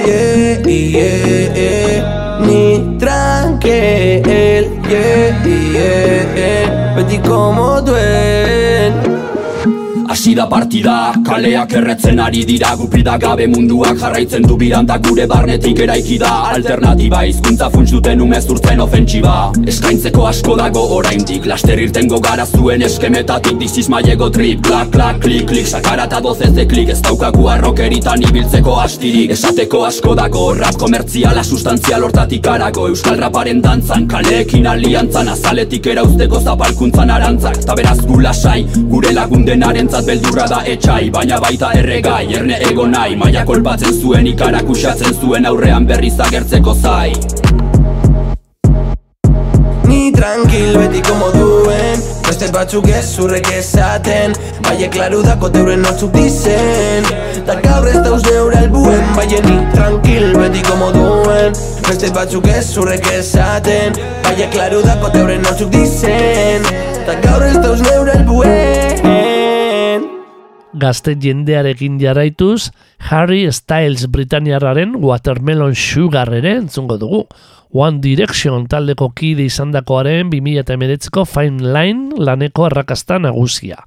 Yeah, 0.09 0.65
yeah, 0.65 1.61
yeah 1.61 2.28
Ni 2.41 2.97
tranquil 2.99 4.23
Yeah, 4.89 5.45
yeah, 5.45 6.37
yeah 6.37 6.95
Beti 6.97 7.19
como 7.19 7.81
duen 7.81 8.28
Hasi 10.09 10.33
da 10.35 10.47
partida, 10.49 11.13
kaleak 11.21 11.73
erretzen 11.77 12.21
ari 12.25 12.41
dira 12.49 12.71
Gupida 12.81 13.19
gabe 13.21 13.45
munduak 13.47 13.99
jarraitzen 14.01 14.47
du 14.49 14.55
biranda 14.57 14.97
gure 15.05 15.27
barnetik 15.29 15.83
eraiki 15.85 16.17
da. 16.23 16.31
Alternatiba 16.55 17.21
hizkuntza 17.29 17.69
funts 17.69 17.93
duten 17.93 18.23
umezurtzen 18.25 18.81
ofentsiba. 18.81 19.35
Eskaintzeko 19.69 20.25
asko 20.31 20.55
dago 20.57 20.85
oraindik 20.97 21.45
Laster 21.51 21.83
irtengo 21.83 22.21
gara 22.25 22.47
zuen 22.47 22.85
eskemetatik. 22.87 23.59
This 23.59 23.77
is 23.83 23.91
my 23.93 24.01
ego 24.15 24.31
trip, 24.31 24.63
klak, 24.65 24.89
klak, 24.95 25.19
klik, 25.27 25.45
klik 25.51 25.69
Sakara 25.69 26.07
eta 26.09 26.23
dozez 26.25 26.55
de 26.57 26.65
klik, 26.67 26.89
ez 26.95 27.03
daukagu 27.05 27.45
arrokeritan 27.53 28.25
ibiltzeko 28.31 28.79
astirik. 28.81 29.37
Esateko 29.37 29.85
asko 29.91 30.17
dago, 30.17 30.47
rap 30.57 30.81
komertziala 30.81 31.45
sustantzial 31.45 32.09
hortatik 32.09 32.49
arago 32.49 32.89
Euskal 32.89 33.21
raparen 33.21 33.61
dantzan, 33.61 34.09
kaleekin 34.09 34.73
aliantzan 34.73 35.29
Azaletik 35.37 35.93
erauzteko 35.93 36.41
zapalkuntzan 36.41 37.13
arantzak. 37.19 37.61
Ta 37.69 37.77
beraz 37.77 37.99
gu 38.09 38.23
lasai, 38.25 38.63
gure 38.89 39.13
lagundenaren 39.13 39.93
beldurra 40.07 40.47
da 40.49 40.63
etxai 40.67 41.11
Baina 41.11 41.41
baita 41.41 41.73
erregai, 41.79 42.27
erne 42.35 42.61
ego 42.71 42.87
nahi 42.87 43.17
Maia 43.17 43.45
kolpatzen 43.49 44.01
zuen 44.01 44.27
ikarak 44.27 44.69
usatzen 44.69 45.15
zuen 45.21 45.47
aurrean 45.47 45.87
berriz 45.87 46.19
agertzeko 46.21 46.75
zai. 46.75 47.13
Ni 49.89 50.13
tranquil 50.13 50.77
betiko 50.77 51.15
moduen 51.17 52.03
Beste 52.29 52.51
batzuk 52.53 52.91
ez 52.93 53.07
zurrek 53.17 53.49
esaten. 53.57 54.35
Baie 54.67 54.89
klaru 54.93 55.23
dako 55.25 55.49
teuren 55.55 55.81
nortzuk 55.83 56.13
dizen 56.13 57.09
Ta 57.49 57.57
gaur 57.65 57.89
ez 57.89 57.97
dauz 58.05 58.21
neure 58.29 58.61
helbuen. 58.61 59.03
Baie 59.17 59.41
ni 59.49 59.57
tranquil 59.73 60.37
betiko 60.37 60.77
moduen 60.83 61.57
Beste 61.89 62.13
batzuk 62.13 62.51
ez 62.53 62.67
zurrek 62.69 63.09
esaten. 63.17 63.97
Baie 64.29 64.53
klaru 64.53 64.85
dako 64.85 65.13
teuren 65.17 65.45
nortzuk 65.49 65.73
dizen 65.73 66.69
Ta 67.09 67.17
gaur 67.25 67.49
ez 67.49 67.57
dauz 67.57 67.81
neure 67.81 68.19
helbuen 68.19 69.48
Gazte 70.75 71.15
jendearekin 71.17 71.99
jarraituz, 72.01 72.71
Harry 72.99 73.51
Styles 73.53 74.07
Britaniarraren 74.07 74.97
Watermelon 75.01 75.75
Sugar 75.75 76.29
ere 76.35 76.57
entzungo 76.59 76.99
dugu. 77.01 77.23
One 77.73 78.01
Direction 78.01 78.67
taldeko 78.69 79.11
kide 79.17 79.47
izandakoaren 79.49 80.29
2008ko 80.33 81.25
Fine 81.25 81.73
Line 81.73 82.17
laneko 82.17 82.67
arrakasta 82.69 83.19
nagusia. 83.19 83.81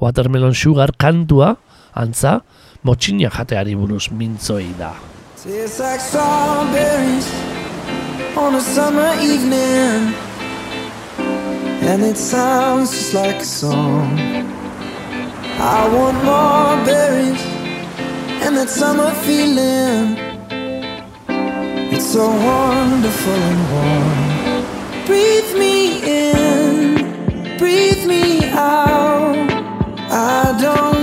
Watermelon 0.00 0.54
Sugar 0.54 0.92
kantua, 0.96 1.56
antza, 1.92 2.40
motxina 2.84 3.30
jateari 3.30 3.74
buruz 3.76 4.08
mintzoi 4.10 4.72
da. 4.78 4.94
Tastes 5.44 5.78
like 5.78 6.00
on 8.36 8.54
a 8.54 8.60
summer 8.60 9.12
evening, 9.20 10.14
and 11.82 12.02
it 12.02 12.16
sounds 12.16 12.90
just 12.90 13.14
like 13.14 13.36
a 13.36 13.44
song. 13.44 14.63
I 15.58 15.88
want 15.94 16.16
more 16.24 16.84
berries 16.84 17.42
and 18.44 18.56
that 18.56 18.68
summer 18.68 19.10
feeling. 19.26 20.16
It's 21.92 22.06
so 22.12 22.26
wonderful 22.26 23.40
and 23.50 23.62
warm. 23.72 25.06
Breathe 25.06 25.56
me 25.58 25.76
in, 26.02 27.58
breathe 27.58 28.04
me 28.06 28.50
out. 28.50 29.36
I 30.10 30.58
don't 30.60 30.93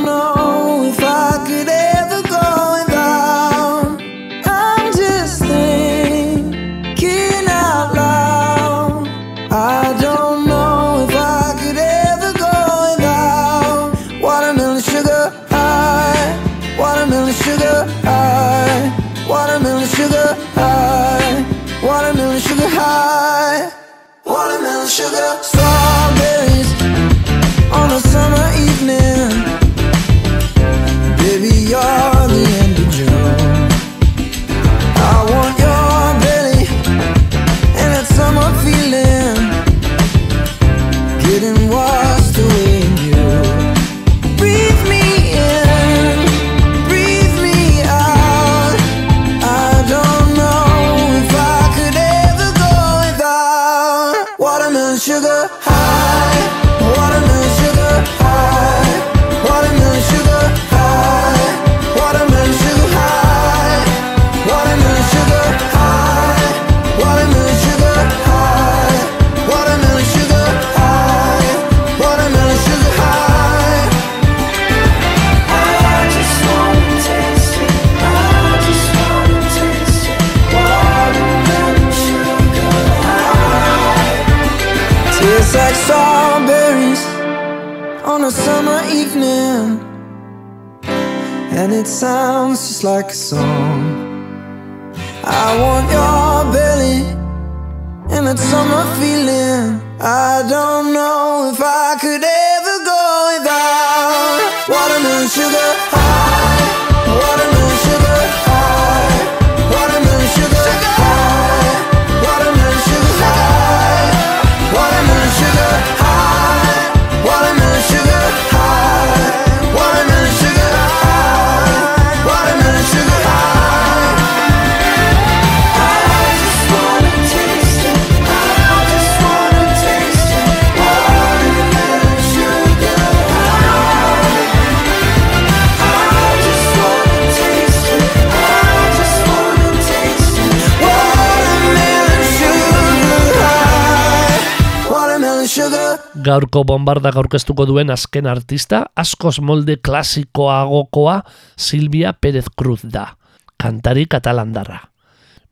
Gaurko 146.21 146.61
bombardak 146.67 147.15
aurkeztuko 147.17 147.65
duen 147.65 147.89
azken 147.89 148.27
artista, 148.29 148.83
askoz 148.93 149.39
molde 149.41 149.77
klasikoagokoa 149.81 151.15
Silvia 151.57 152.11
Pérez 152.13 152.45
Cruz 152.57 152.81
da, 152.83 153.15
kantari 153.57 154.05
katalandarra. 154.05 154.77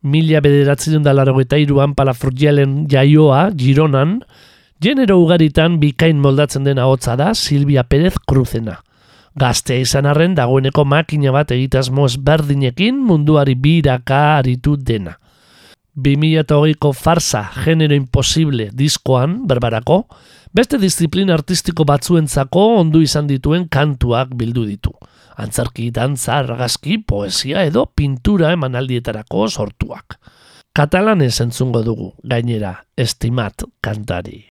Mila 0.02 0.40
bederatzen 0.40 1.02
da 1.02 1.12
eta 1.40 1.56
iruan 1.58 1.94
palafrugialen 1.94 2.86
jaioa, 2.88 3.50
Gironan, 3.50 4.20
genero 4.80 5.18
ugaritan 5.18 5.80
bikain 5.80 6.20
moldatzen 6.20 6.64
den 6.64 6.78
ahotsa 6.78 7.16
da 7.16 7.34
Silvia 7.34 7.82
Pérez 7.82 8.14
Cruzena. 8.26 8.80
Gaztea 9.34 9.80
izan 9.80 10.06
arren 10.06 10.34
dagoeneko 10.34 10.84
makina 10.84 11.32
bat 11.32 11.50
egitasmo 11.50 12.06
ezberdinekin 12.06 12.96
munduari 12.96 13.54
biraka 13.54 14.38
aritu 14.38 14.76
dena. 14.76 15.16
2008ko 15.96 16.92
farsa 16.94 17.50
genero 17.64 17.94
imposible 17.94 18.70
diskoan, 18.72 19.46
berbarako, 19.46 20.06
beste 20.52 20.78
disiplina 20.78 21.34
artistiko 21.38 21.84
batzuentzako 21.88 22.64
ondu 22.80 23.02
izan 23.04 23.28
dituen 23.30 23.68
kantuak 23.68 24.34
bildu 24.36 24.66
ditu. 24.68 24.92
Antzarki, 25.40 25.88
dantza, 25.94 26.40
argazki, 26.42 26.98
poesia 26.98 27.64
edo 27.64 27.86
pintura 27.96 28.52
emanaldietarako 28.56 29.48
sortuak. 29.48 30.18
Katalanez 30.76 31.40
entzungo 31.42 31.82
dugu, 31.82 32.12
gainera, 32.22 32.76
estimat 32.96 33.64
kantari. 33.82 34.44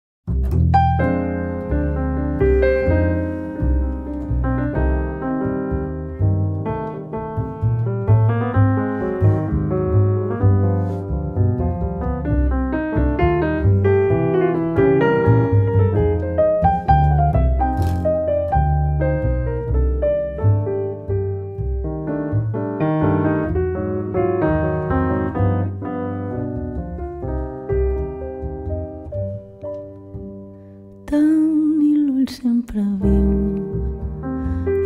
Sempre 32.28 32.82
viu. 33.02 33.30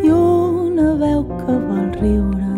I 0.04 0.10
una 0.12 0.94
veu 1.00 1.24
que 1.40 1.54
vol 1.68 1.86
riure. 2.00 2.52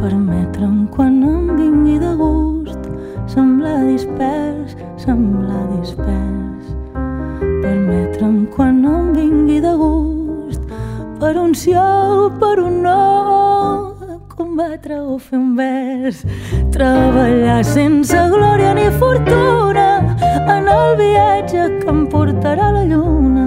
Permetre'm 0.00 0.86
quan 0.94 1.22
em 1.22 1.54
vingui 1.56 1.98
de 1.98 2.12
gust. 2.20 2.88
Semblar 3.26 3.84
dispers, 3.86 4.76
semblar 4.96 5.64
dispers. 5.76 6.74
Permetre'm 7.62 8.46
quan 8.54 8.84
em 8.84 9.12
vingui 9.12 9.60
de 9.60 9.74
gust. 9.82 10.62
Per 11.20 11.36
un 11.36 11.54
sí 11.54 11.74
o 11.74 12.30
per 12.40 12.58
un 12.62 12.82
no 12.82 12.98
combatre 14.38 15.00
o 15.00 15.18
fer 15.18 15.38
un 15.38 15.56
vers. 15.56 16.24
Treballar 16.74 17.62
sense 17.64 18.18
glòria 18.34 18.74
ni 18.74 18.86
fortuna 18.98 19.88
en 20.54 20.68
el 20.78 20.96
viatge 20.98 21.66
que 21.80 21.90
em 21.94 22.06
portarà 22.12 22.70
la 22.76 22.84
lluna 22.90 23.37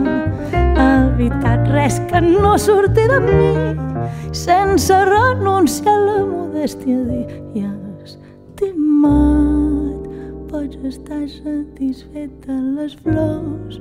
evitat 1.22 1.68
res 1.70 2.02
que 2.10 2.18
no 2.22 2.58
surti 2.58 3.08
de 3.08 3.20
mi. 3.22 3.78
Sense 4.34 4.94
renunciar 5.06 5.94
a 5.94 6.06
la 6.06 6.26
modèstia 6.26 6.98
dir 7.06 7.26
i 7.54 7.62
estimat 8.02 10.02
pots 10.50 10.78
estar 10.90 11.22
satisfet 11.30 12.32
de 12.48 12.58
les 12.78 12.94
flors 13.04 13.78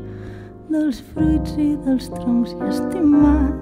dels 0.71 1.01
fruits 1.13 1.53
i 1.57 1.77
dels 1.87 2.07
troncs 2.19 2.53
i 2.53 2.55
estimat 2.69 3.55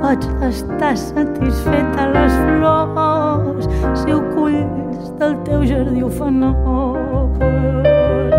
pots 0.00 0.26
estar 0.50 0.96
satisfet 0.96 1.88
a 1.96 1.98
les 2.12 2.34
flors. 2.44 3.64
Si 4.02 4.12
ho 4.12 4.20
culls 4.34 5.08
del 5.20 5.34
teu 5.48 5.60
jardí 5.64 6.00
ufanós 6.04 7.40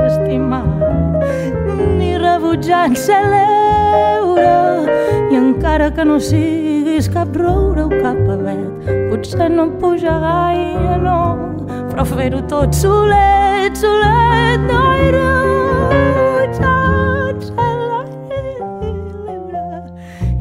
estimat 0.06 0.70
ni 1.98 2.12
rebutjant 2.22 2.96
celebra 3.92 4.86
i 5.32 5.36
encara 5.36 5.92
que 5.92 6.06
no 6.06 6.20
siguis 6.20 7.08
cap 7.10 7.36
roure 7.36 7.84
o 7.84 7.90
cap 7.90 8.20
avet 8.36 8.90
potser 9.12 9.50
no 9.52 9.68
puja 9.82 10.18
gaire 10.24 10.98
no 11.06 11.20
però 11.92 12.06
fer-ho 12.08 12.42
tot 12.52 12.76
solet, 12.76 13.76
solet 13.78 14.68
no 14.70 14.82
hi 14.96 15.10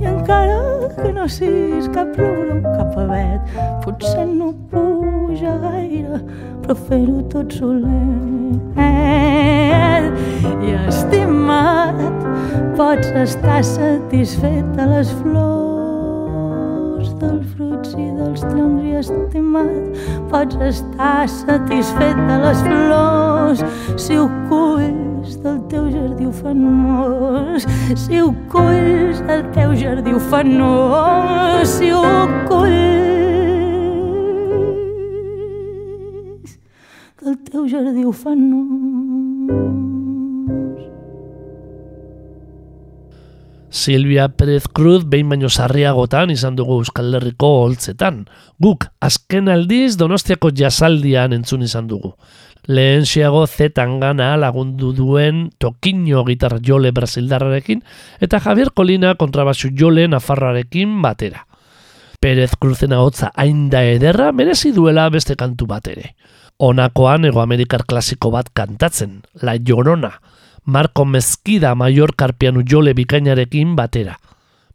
i 0.00 0.06
encara 0.08 0.60
que 1.00 1.12
no 1.12 1.26
siguis 1.28 1.88
cap 1.94 2.14
roure 2.18 2.58
o 2.58 2.76
cap 2.76 2.98
avet 3.04 3.58
potser 3.84 4.26
no 4.26 4.52
puja 4.72 5.56
gaire 5.66 6.22
però 6.70 6.78
fer-ho 6.86 7.18
tot 7.32 7.50
solet 7.50 8.78
i 10.62 10.74
estimat 10.86 11.98
pots 12.78 13.08
estar 13.18 13.64
satisfet 13.66 14.68
de 14.76 14.86
les 14.92 15.10
flors 15.18 17.10
dels 17.18 17.46
fruits 17.56 17.90
i 17.98 18.06
dels 18.20 18.40
troncs. 18.46 18.86
I 18.86 18.94
estimat 19.00 19.82
pots 20.30 20.56
estar 20.68 21.26
satisfet 21.26 22.16
de 22.30 22.38
les 22.46 22.62
flors. 22.68 23.66
Si 23.98 24.14
ho 24.20 24.30
culls 24.46 25.42
del 25.42 25.58
teu 25.72 25.90
jardí 25.90 26.30
ufanós 26.30 27.66
si 27.98 28.22
ho 28.22 28.30
culls 28.52 29.18
del 29.26 29.42
teu 29.56 29.74
jardí 29.74 30.14
ufanós 30.14 31.78
si 31.80 31.90
ho 31.90 32.04
culls 32.46 33.09
del 37.22 37.36
teu 37.44 37.68
jardí 37.68 38.04
ufanós 38.04 39.40
Silvia 43.70 44.28
Pérez 44.28 44.66
Cruz 44.66 45.04
behin 45.06 45.28
baino 45.30 45.48
sarriagotan 45.48 46.32
izan 46.34 46.56
dugu 46.58 46.80
Euskal 46.80 47.14
Herriko 47.14 47.48
holtzetan. 47.62 48.24
Guk 48.58 48.88
azken 48.98 49.46
aldiz 49.48 49.94
Donostiako 49.96 50.50
jasaldian 50.50 51.32
entzun 51.32 51.62
izan 51.62 51.86
dugu. 51.86 52.16
Lehen 52.66 53.06
xiago 53.06 53.44
zetangana 53.46 54.32
lagundu 54.36 54.90
duen 54.92 55.52
Tokiño 55.62 56.24
gitar 56.26 56.58
jole 56.66 56.90
brasildarrarekin 56.90 57.84
eta 58.20 58.40
Javier 58.42 58.72
Kolina 58.74 59.14
kontrabasu 59.14 59.70
jole 59.70 60.08
nafarrarekin 60.08 61.00
batera. 61.02 61.46
Perez 62.20 62.56
Cruzen 62.58 62.92
ahotza 62.92 63.30
hain 63.36 63.70
da 63.70 63.84
ederra 63.86 64.32
merezi 64.32 64.74
duela 64.74 65.08
beste 65.14 65.38
kantu 65.38 65.70
bat 65.70 65.86
ere. 65.88 66.16
Honakoan 66.60 67.24
Ego 67.24 67.40
Amerikar 67.40 67.86
klasiko 67.88 68.30
bat 68.34 68.50
kantatzen, 68.52 69.22
La 69.40 69.54
Llorona, 69.56 70.20
Marco 70.64 71.06
Mezquida 71.06 71.74
Mallorcar 71.74 72.34
pianu 72.36 72.62
jole 72.68 72.92
bikainarekin 72.94 73.74
batera. 73.76 74.18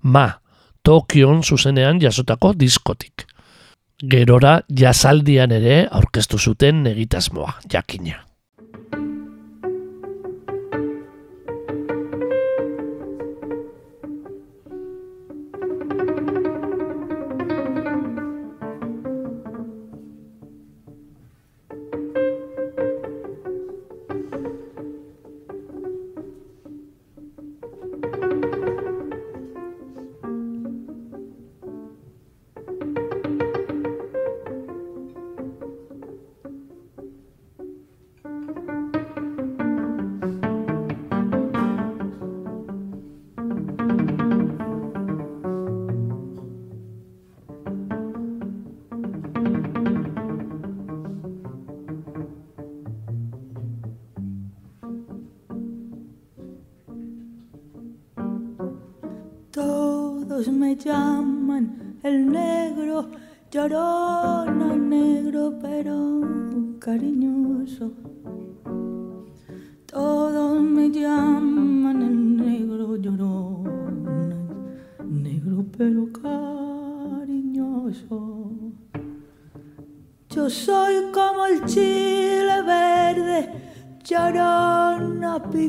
Ma, 0.02 0.42
Tokion 0.82 1.44
zuzenean 1.44 2.02
jasotako 2.02 2.54
diskotik. 2.58 3.28
Gerora 4.02 4.60
jasaldian 4.70 5.54
ere 5.56 5.86
aurkeztu 5.92 6.38
zuten 6.38 6.86
egitasmoa, 6.90 7.60
jakina. 7.72 8.26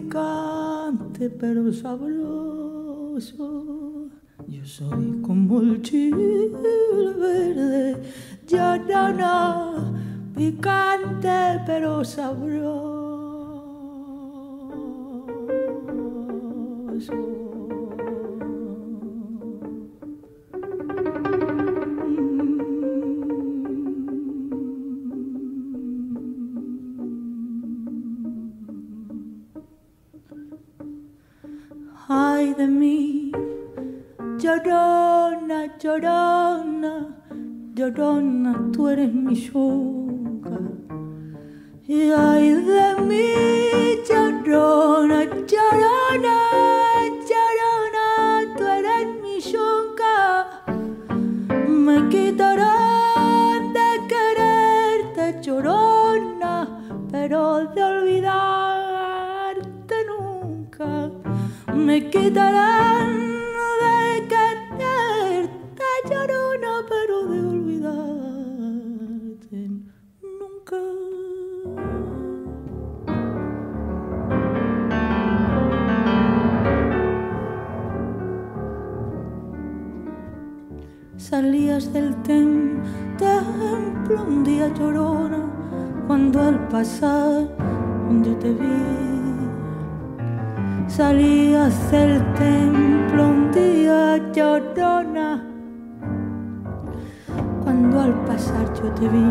Picante 0.01 1.31
pero 1.31 1.73
sabroso. 1.73 3.39
Yo 4.47 4.65
soy 4.65 5.23
como 5.23 5.61
el 5.61 5.83
chile 5.83 6.51
verde, 7.19 7.97
llorona 8.47 9.75
picante 10.35 11.63
pero 11.67 12.05
sabroso. 12.05 12.77
De 32.57 32.67
mí, 32.67 33.33
llorona, 34.39 35.77
llorona, 35.79 36.93
llorona, 37.75 38.71
tú 38.73 38.89
eres 38.89 39.13
mi 39.13 39.35
yuca. 39.35 40.59
Y 41.87 42.11
ay 42.11 42.53
de 42.53 42.97
mí, 43.09 43.33
llorona, 44.09 45.25
llorona, 45.25 46.37
Me 61.97 62.03
quitarán 62.11 63.17
de 63.17 64.29
quererte, 64.29 65.81
llorona, 66.11 66.73
pero 66.91 67.17
de 67.27 67.39
olvidarte 67.41 68.91
nunca. 70.21 70.77
Salías 81.17 81.93
del 81.93 82.15
tem- 82.23 82.83
templo 83.17 84.23
un 84.29 84.45
día 84.45 84.69
llorona 84.75 85.39
cuando 86.07 86.41
al 86.43 86.69
pasar 86.69 87.49
yo 88.23 88.37
te 88.37 88.51
vi. 88.53 89.16
Salías 90.97 91.91
del 91.91 92.25
templo 92.33 93.29
un 93.29 93.53
día 93.53 94.17
llorona 94.33 95.45
cuando 97.63 98.01
al 98.01 98.15
pasar 98.25 98.73
yo 98.73 98.91
te 98.93 99.07
vi. 99.07 99.31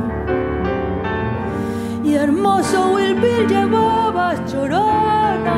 Y 2.04 2.14
hermoso 2.14 2.94
Wilbil 2.94 3.48
llevabas 3.48 4.54
llorona, 4.54 5.58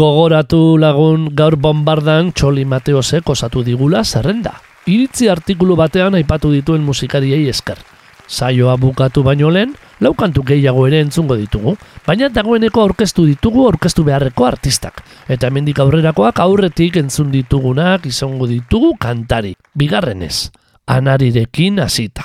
Gogoratu 0.00 0.78
lagun 0.80 1.26
gaur 1.36 1.58
bombardan 1.60 2.30
Txoli 2.32 2.62
Mateosek 2.64 3.26
osatu 3.28 3.60
digula 3.60 4.00
zerrenda. 4.00 4.54
Iritzi 4.88 5.26
artikulu 5.28 5.74
batean 5.76 6.14
aipatu 6.16 6.48
dituen 6.54 6.80
musikariei 6.80 7.42
esker. 7.50 7.76
Saioa 8.24 8.78
bukatu 8.80 9.20
baino 9.26 9.50
lehen, 9.52 9.74
lau 10.00 10.14
kantu 10.16 10.46
gehiago 10.48 10.86
ere 10.88 11.02
entzungo 11.04 11.36
ditugu, 11.36 11.74
baina 12.06 12.30
dagoeneko 12.32 12.80
aurkeztu 12.80 13.26
ditugu 13.28 13.66
aurkeztu 13.66 14.06
beharreko 14.06 14.46
artistak. 14.48 15.02
Eta 15.28 15.50
hemendik 15.50 15.82
aurrerakoak 15.84 16.40
aurretik 16.46 16.96
entzun 16.96 17.28
ditugunak 17.34 18.08
izango 18.08 18.48
ditugu 18.48 18.94
kantari. 18.96 19.52
Bigarrenez, 19.76 20.48
anarirekin 20.86 21.84
hasita. 21.84 22.24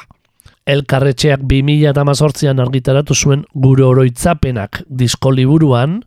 Elkarretxeak 0.63 1.43
2018an 1.43 2.63
argitaratu 2.63 3.19
zuen 3.19 3.43
gure 3.51 3.84
oroitzapenak 3.84 4.86
disko 4.88 5.36
liburuan, 5.36 5.99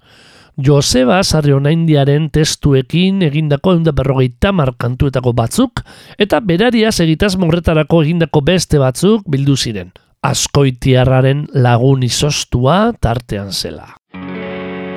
Joseba 0.59 1.20
Sarrionaindiaren 1.22 2.24
testuekin 2.34 3.22
egindako 3.22 3.76
eunda 3.76 3.92
berrogeita 3.94 4.50
kantuetako 4.76 5.32
batzuk, 5.32 5.84
eta 6.18 6.40
berariaz 6.40 6.98
egitaz 7.00 7.36
morretarako 7.36 8.02
egindako 8.02 8.40
beste 8.42 8.78
batzuk 8.78 9.22
bildu 9.30 9.56
ziren. 9.56 9.92
Askoitiarraren 10.22 11.46
lagun 11.54 12.02
izostua 12.02 12.92
tartean 13.00 13.52
zela. 13.52 13.94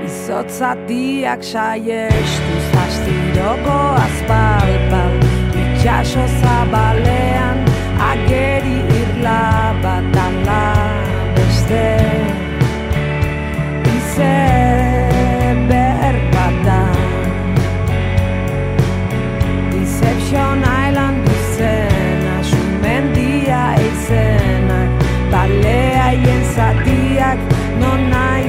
Izotzatiak 0.01 1.43
saiestu 1.43 2.57
zastiroko 2.73 3.77
azpalpal 4.01 5.13
Itxaso 5.61 6.25
zabalean 6.41 7.61
ageri 8.09 8.81
irla 8.97 9.77
bat 9.83 10.21
ala 10.25 10.63
beste 11.37 11.85
Izeber 13.93 14.80
Deception 20.31 20.63
Island 20.63 21.27
izena 21.27 22.37
Sumendia 22.43 23.75
izenak 23.87 25.03
Baleaien 25.31 26.43
zatiak 26.55 27.39
Non 27.81 28.07
nahi 28.09 28.40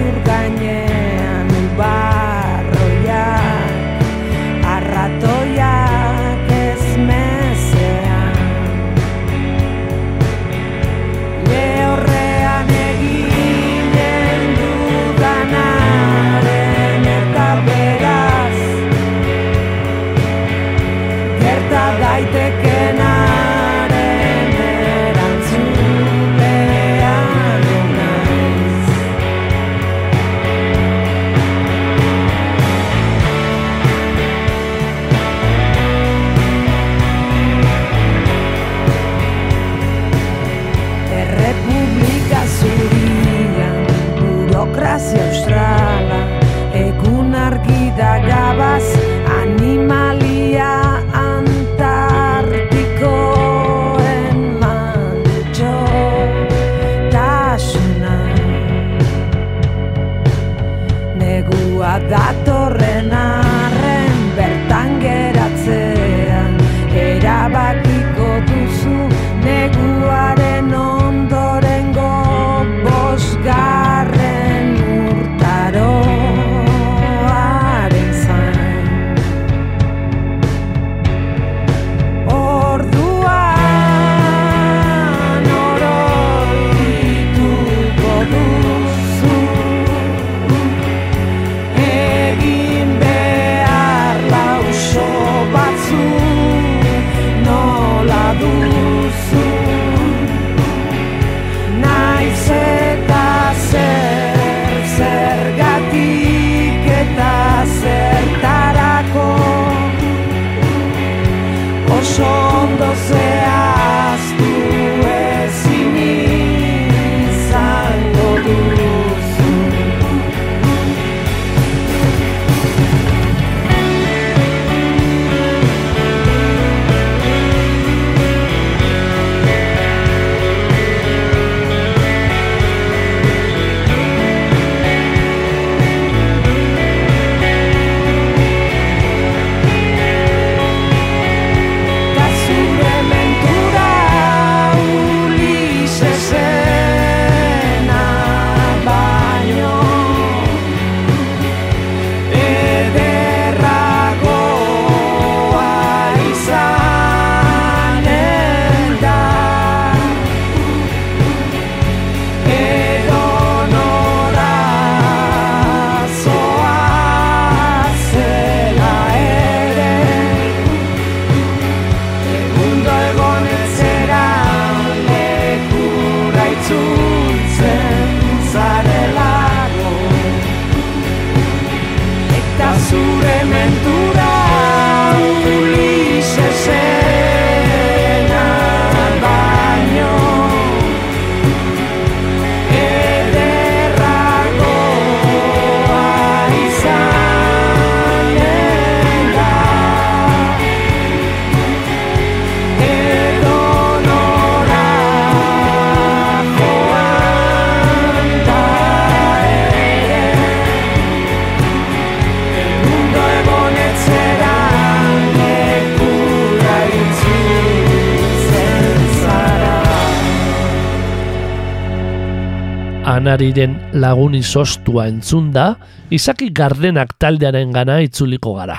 anariren 223.32 223.78
lagun 223.96 224.34
izostua 224.36 225.06
entzunda, 225.08 225.78
izaki 226.12 226.50
gardenak 226.52 227.14
taldearen 227.16 227.70
gana 227.72 228.02
itzuliko 228.04 228.52
gara. 228.58 228.76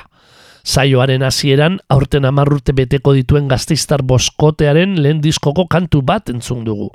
Saioaren 0.64 1.26
hasieran 1.26 1.80
aurten 1.90 2.28
amarrurte 2.30 2.76
beteko 2.78 3.16
dituen 3.18 3.48
gazteiztar 3.50 4.04
boskotearen 4.06 4.94
lehen 5.02 5.24
diskoko 5.26 5.66
kantu 5.66 6.04
bat 6.06 6.30
entzun 6.30 6.62
dugu. 6.68 6.92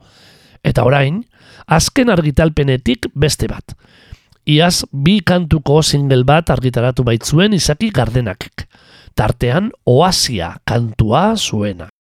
Eta 0.63 0.87
orain, 0.87 1.25
azken 1.67 2.15
argitalpenetik 2.15 3.11
beste 3.15 3.51
bat. 3.51 3.75
Iaz 4.47 4.87
bi 4.93 5.19
kantuko 5.19 5.83
single 5.83 6.23
bat 6.23 6.55
argitaratu 6.55 7.03
baitzuen 7.03 7.59
izaki 7.59 7.91
gardenakek. 7.91 8.69
Tartean, 9.19 9.73
oasia 9.85 10.55
kantua 10.65 11.33
zuena. 11.35 11.91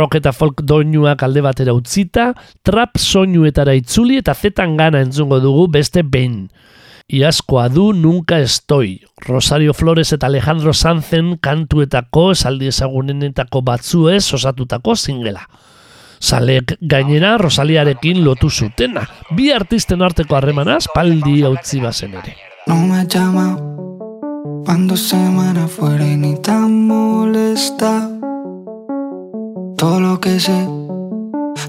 Rock 0.00 0.16
eta 0.16 0.32
folk 0.32 0.64
doinuak 0.64 1.22
alde 1.26 1.44
batera 1.44 1.76
utzita, 1.76 2.32
trap 2.64 2.96
soinuetara 2.96 3.76
itzuli 3.76 4.16
eta 4.20 4.34
zetan 4.34 4.78
gana 4.80 5.02
entzungo 5.04 5.40
dugu 5.44 5.68
beste 5.76 6.02
behin. 6.02 6.48
Iazkoa 7.10 7.68
du 7.68 7.92
Nunca 7.92 8.38
Estoi. 8.38 9.00
Rosario 9.26 9.74
Flores 9.74 10.12
eta 10.14 10.28
Alejandro 10.30 10.72
Sanzen 10.72 11.34
kantuetako 11.42 12.30
esaldi 12.36 12.70
ezagunenetako 12.70 13.64
batzuez 13.66 14.22
osatutako 14.38 14.94
zingela. 14.94 15.42
Zalek 16.20 16.76
gainera 16.80 17.36
Rosaliarekin 17.40 18.22
lotu 18.24 18.50
zutena. 18.50 19.08
Bi 19.34 19.50
artisten 19.50 20.06
arteko 20.06 20.38
harremanaz 20.38 20.84
paldi 20.94 21.42
hautzi 21.42 21.82
bazen 21.82 22.14
ere. 22.22 22.36
No 22.68 22.78
me 22.86 23.04
llama 23.08 23.58
cuando 24.64 24.96
semana 24.96 25.66
fuera 25.66 26.04
ni 26.04 26.36
tan 26.40 26.86
molesta. 26.86 28.19
Todo 29.80 29.98
lo 29.98 30.20
que 30.20 30.38
sé 30.38 30.68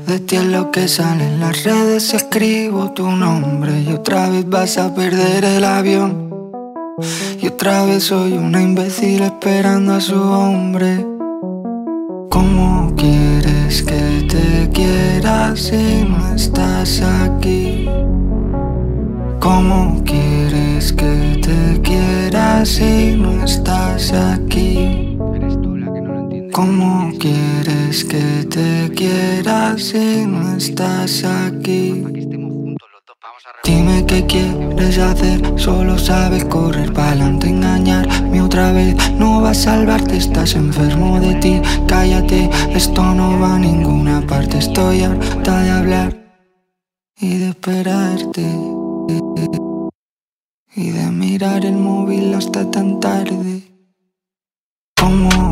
de 0.05 0.19
ti 0.19 0.35
es 0.35 0.43
lo 0.43 0.69
que 0.69 0.89
sale 0.89 1.25
en 1.25 1.39
las 1.39 1.63
redes. 1.63 2.13
Escribo 2.13 2.91
tu 2.91 3.09
nombre 3.09 3.79
y 3.79 3.93
otra 3.93 4.27
vez 4.27 4.49
vas 4.49 4.77
a 4.77 4.93
perder 4.93 5.45
el 5.45 5.63
avión. 5.63 6.29
Y 7.41 7.47
otra 7.47 7.85
vez 7.85 8.03
soy 8.03 8.33
una 8.33 8.61
imbécil 8.61 9.21
esperando 9.21 9.93
a 9.93 10.01
su 10.01 10.21
hombre. 10.21 11.07
¿Cómo 12.29 12.93
quieres 12.97 13.81
que 13.81 14.27
te 14.27 14.69
quiera 14.73 15.55
si 15.55 16.03
no 16.03 16.35
estás 16.35 17.01
aquí? 17.01 17.87
¿Cómo 19.39 20.03
quieres 20.03 20.91
que 20.91 21.39
te 21.41 21.81
quiera 21.81 22.65
si 22.65 23.15
no 23.15 23.45
estás 23.45 24.11
aquí? 24.11 25.10
¿Cómo 26.53 27.11
quieres 27.17 28.03
que 28.03 28.45
te 28.49 28.91
quiera 28.93 29.77
si 29.77 30.25
no 30.25 30.57
estás 30.57 31.23
aquí? 31.23 32.03
Dime 33.63 34.05
qué 34.05 34.25
quieres 34.25 34.97
hacer, 34.97 35.57
solo 35.57 35.97
sabes 35.97 36.43
correr 36.45 36.91
para 36.91 37.09
adelante, 37.09 37.47
engañarme 37.47 38.41
otra 38.41 38.73
vez. 38.73 38.95
No 39.13 39.41
va 39.41 39.51
a 39.51 39.53
salvarte, 39.53 40.17
estás 40.17 40.55
enfermo 40.55 41.21
de 41.21 41.35
ti. 41.35 41.61
Cállate, 41.87 42.49
esto 42.73 43.01
no 43.13 43.39
va 43.39 43.55
a 43.55 43.59
ninguna 43.59 44.25
parte. 44.27 44.57
Estoy 44.57 45.03
harta 45.03 45.61
de 45.61 45.69
hablar 45.71 46.17
y 47.17 47.37
de 47.37 47.49
esperarte. 47.49 48.41
Y 50.75 50.89
de 50.89 51.11
mirar 51.11 51.65
el 51.65 51.75
móvil 51.75 52.33
hasta 52.33 52.69
tan 52.69 52.99
tarde. 52.99 53.61
¿Cómo 54.97 55.50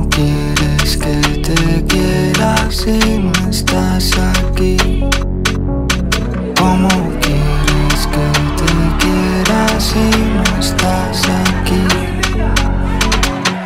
quieres 0.97 0.97
que 0.97 1.39
te 1.41 1.85
quiera 1.85 2.55
si 2.69 3.19
no 3.19 3.49
estás 3.49 4.11
aquí? 4.17 4.77
¿Cómo 6.57 6.89
quieres 7.21 8.07
que 8.07 8.27
te 8.57 8.71
quiera 8.99 9.79
si 9.79 10.09
no 10.35 10.59
estás 10.59 11.27
aquí? 11.27 11.83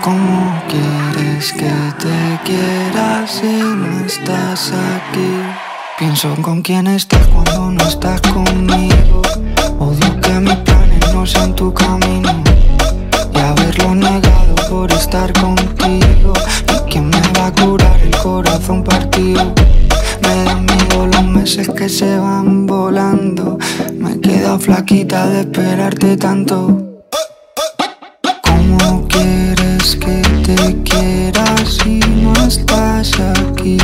¿Cómo 0.02 0.62
quieres 0.68 1.54
que 1.54 1.72
te 2.00 2.40
quiera 2.44 3.26
si 3.28 3.48
no 3.48 4.06
estás 4.06 4.72
aquí? 4.72 5.30
Pienso 6.00 6.36
con 6.42 6.62
quién 6.62 6.88
estás 6.88 7.26
cuando 7.28 7.72
no 7.72 7.84
estás 7.88 8.22
conmigo. 8.22 9.22
Odio 9.80 10.22
que 10.22 10.40
mis 10.40 10.56
planes 10.56 11.14
no 11.14 11.26
sean 11.26 11.56
tu 11.56 11.74
camino 11.74 12.44
y 13.34 13.40
haberlo 13.40 13.96
negado 13.96 14.56
por 14.70 14.92
estar 14.92 15.32
contigo. 15.34 16.34
¿Y 16.94 16.96
quién 16.96 17.10
me 17.10 17.22
va 17.40 17.48
a 17.48 17.52
curar 17.52 18.00
el 18.04 18.16
corazón 18.18 18.84
partido? 18.84 19.52
Me 20.22 20.44
dan 20.44 20.64
miedo 20.64 21.08
los 21.08 21.26
meses 21.26 21.68
que 21.68 21.90
se 21.90 22.20
van 22.20 22.68
volando. 22.68 23.58
Me 23.98 24.12
he 24.12 24.20
quedado 24.20 24.60
flaquita 24.60 25.28
de 25.28 25.40
esperarte 25.40 26.16
tanto. 26.18 27.02
¿Cómo 28.44 29.08
quieres 29.08 29.96
que 29.96 30.22
te 30.46 30.84
quiera 30.84 31.56
si 31.66 31.98
no 31.98 32.34
estás 32.46 33.12
aquí? 33.20 33.80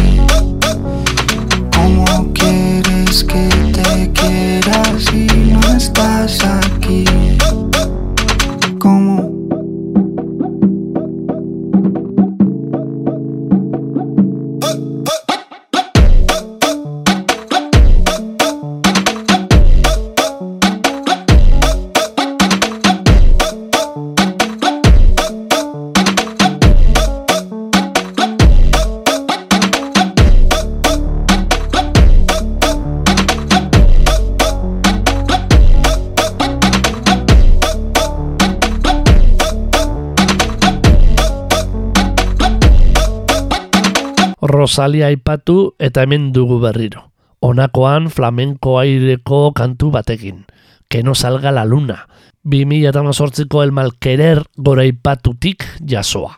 Rosalia 44.60 45.08
aipatu 45.08 45.76
eta 45.80 46.04
hemen 46.04 46.34
dugu 46.36 46.58
berriro. 46.60 47.06
Honakoan 47.40 48.10
flamenko 48.12 48.76
aireko 48.82 49.54
kantu 49.56 49.92
batekin. 49.94 50.42
Que 50.90 51.00
no 51.02 51.16
salga 51.16 51.54
la 51.56 51.64
luna. 51.64 52.10
2018ko 52.44 53.64
el 53.64 53.72
malquerer 53.72 54.44
gora 54.58 54.84
aipatutik 54.84 55.64
jasoa. 55.80 56.36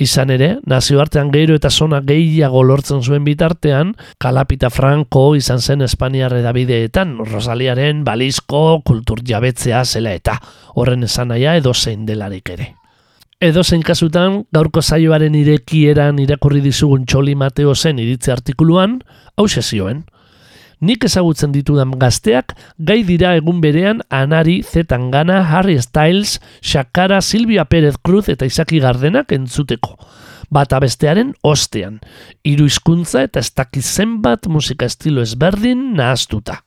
Izan 0.00 0.32
ere, 0.32 0.48
nazioartean 0.64 1.28
gero 1.34 1.58
eta 1.58 1.68
zona 1.68 2.00
gehiago 2.00 2.62
lortzen 2.64 3.04
zuen 3.04 3.28
bitartean, 3.28 3.92
Kalapita 4.16 4.70
Franco 4.72 5.34
izan 5.36 5.60
zen 5.60 5.84
Espainiar 5.84 6.32
edabideetan, 6.40 7.18
Rosaliaren 7.28 8.04
balizko 8.08 8.80
kultur 8.80 9.20
jabetzea 9.20 9.84
zela 9.84 10.16
eta 10.16 10.40
horren 10.74 11.04
esan 11.04 11.34
naia 11.34 11.58
edo 11.60 11.76
zein 11.76 12.08
delarik 12.08 12.56
ere. 12.56 12.79
Edo 13.40 13.62
zein 13.64 13.80
kasutan, 13.80 14.42
gaurko 14.52 14.82
zaioaren 14.84 15.32
irekieran 15.38 16.18
irakurri 16.20 16.60
dizugun 16.60 17.06
txoli 17.08 17.32
Mateo 17.40 17.72
zen 17.72 17.96
iritzi 18.02 18.34
artikuluan, 18.34 18.98
hau 19.40 19.46
zioen. 19.48 20.02
Nik 20.84 21.06
ezagutzen 21.08 21.52
ditudan 21.54 21.94
gazteak, 21.96 22.52
gai 22.76 22.98
dira 23.02 23.32
egun 23.38 23.62
berean 23.62 24.02
Anari, 24.10 24.60
Zetangana, 24.62 25.38
Harry 25.48 25.80
Styles, 25.80 26.38
Shakara, 26.60 27.22
Silvia 27.22 27.64
Pérez 27.64 27.96
Cruz 28.04 28.28
eta 28.28 28.44
Isaki 28.44 28.78
Gardenak 28.78 29.32
entzuteko. 29.32 29.96
Bata 30.50 30.80
bestearen 30.80 31.32
ostean, 31.42 32.00
hiru 32.44 32.66
hizkuntza 32.68 33.22
eta 33.24 33.40
ez 33.40 33.54
dakiz 33.56 33.86
zenbat 33.86 34.48
musika 34.48 34.84
estilo 34.84 35.22
ezberdin 35.24 35.94
nahaztuta. 35.96 36.58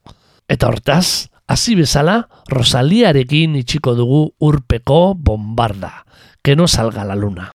Eta 0.49 0.74
hortaz, 0.74 1.30
hasi 1.45 1.76
bezala, 1.78 2.24
Rosaliarekin 2.49 3.59
itxiko 3.61 3.93
dugu 3.93 4.24
urpeko 4.41 5.13
bombarda. 5.13 6.03
Que 6.46 6.58
no 6.58 6.68
salga 6.68 7.06
la 7.06 7.16
luna. 7.16 7.54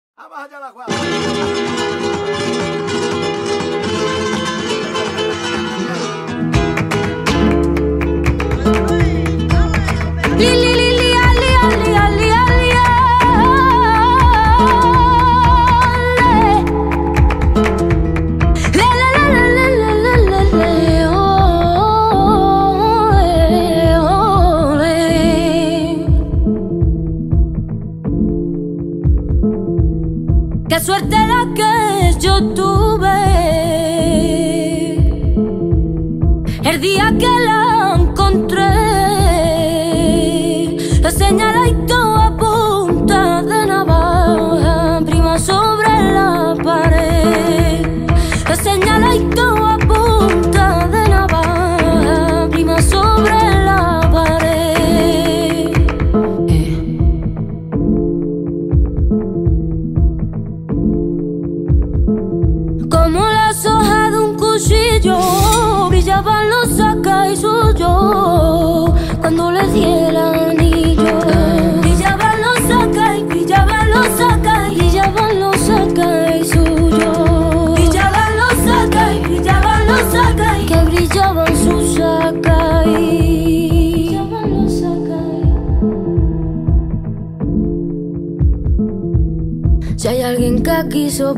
Suerte 30.85 31.23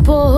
boy. 0.07 0.36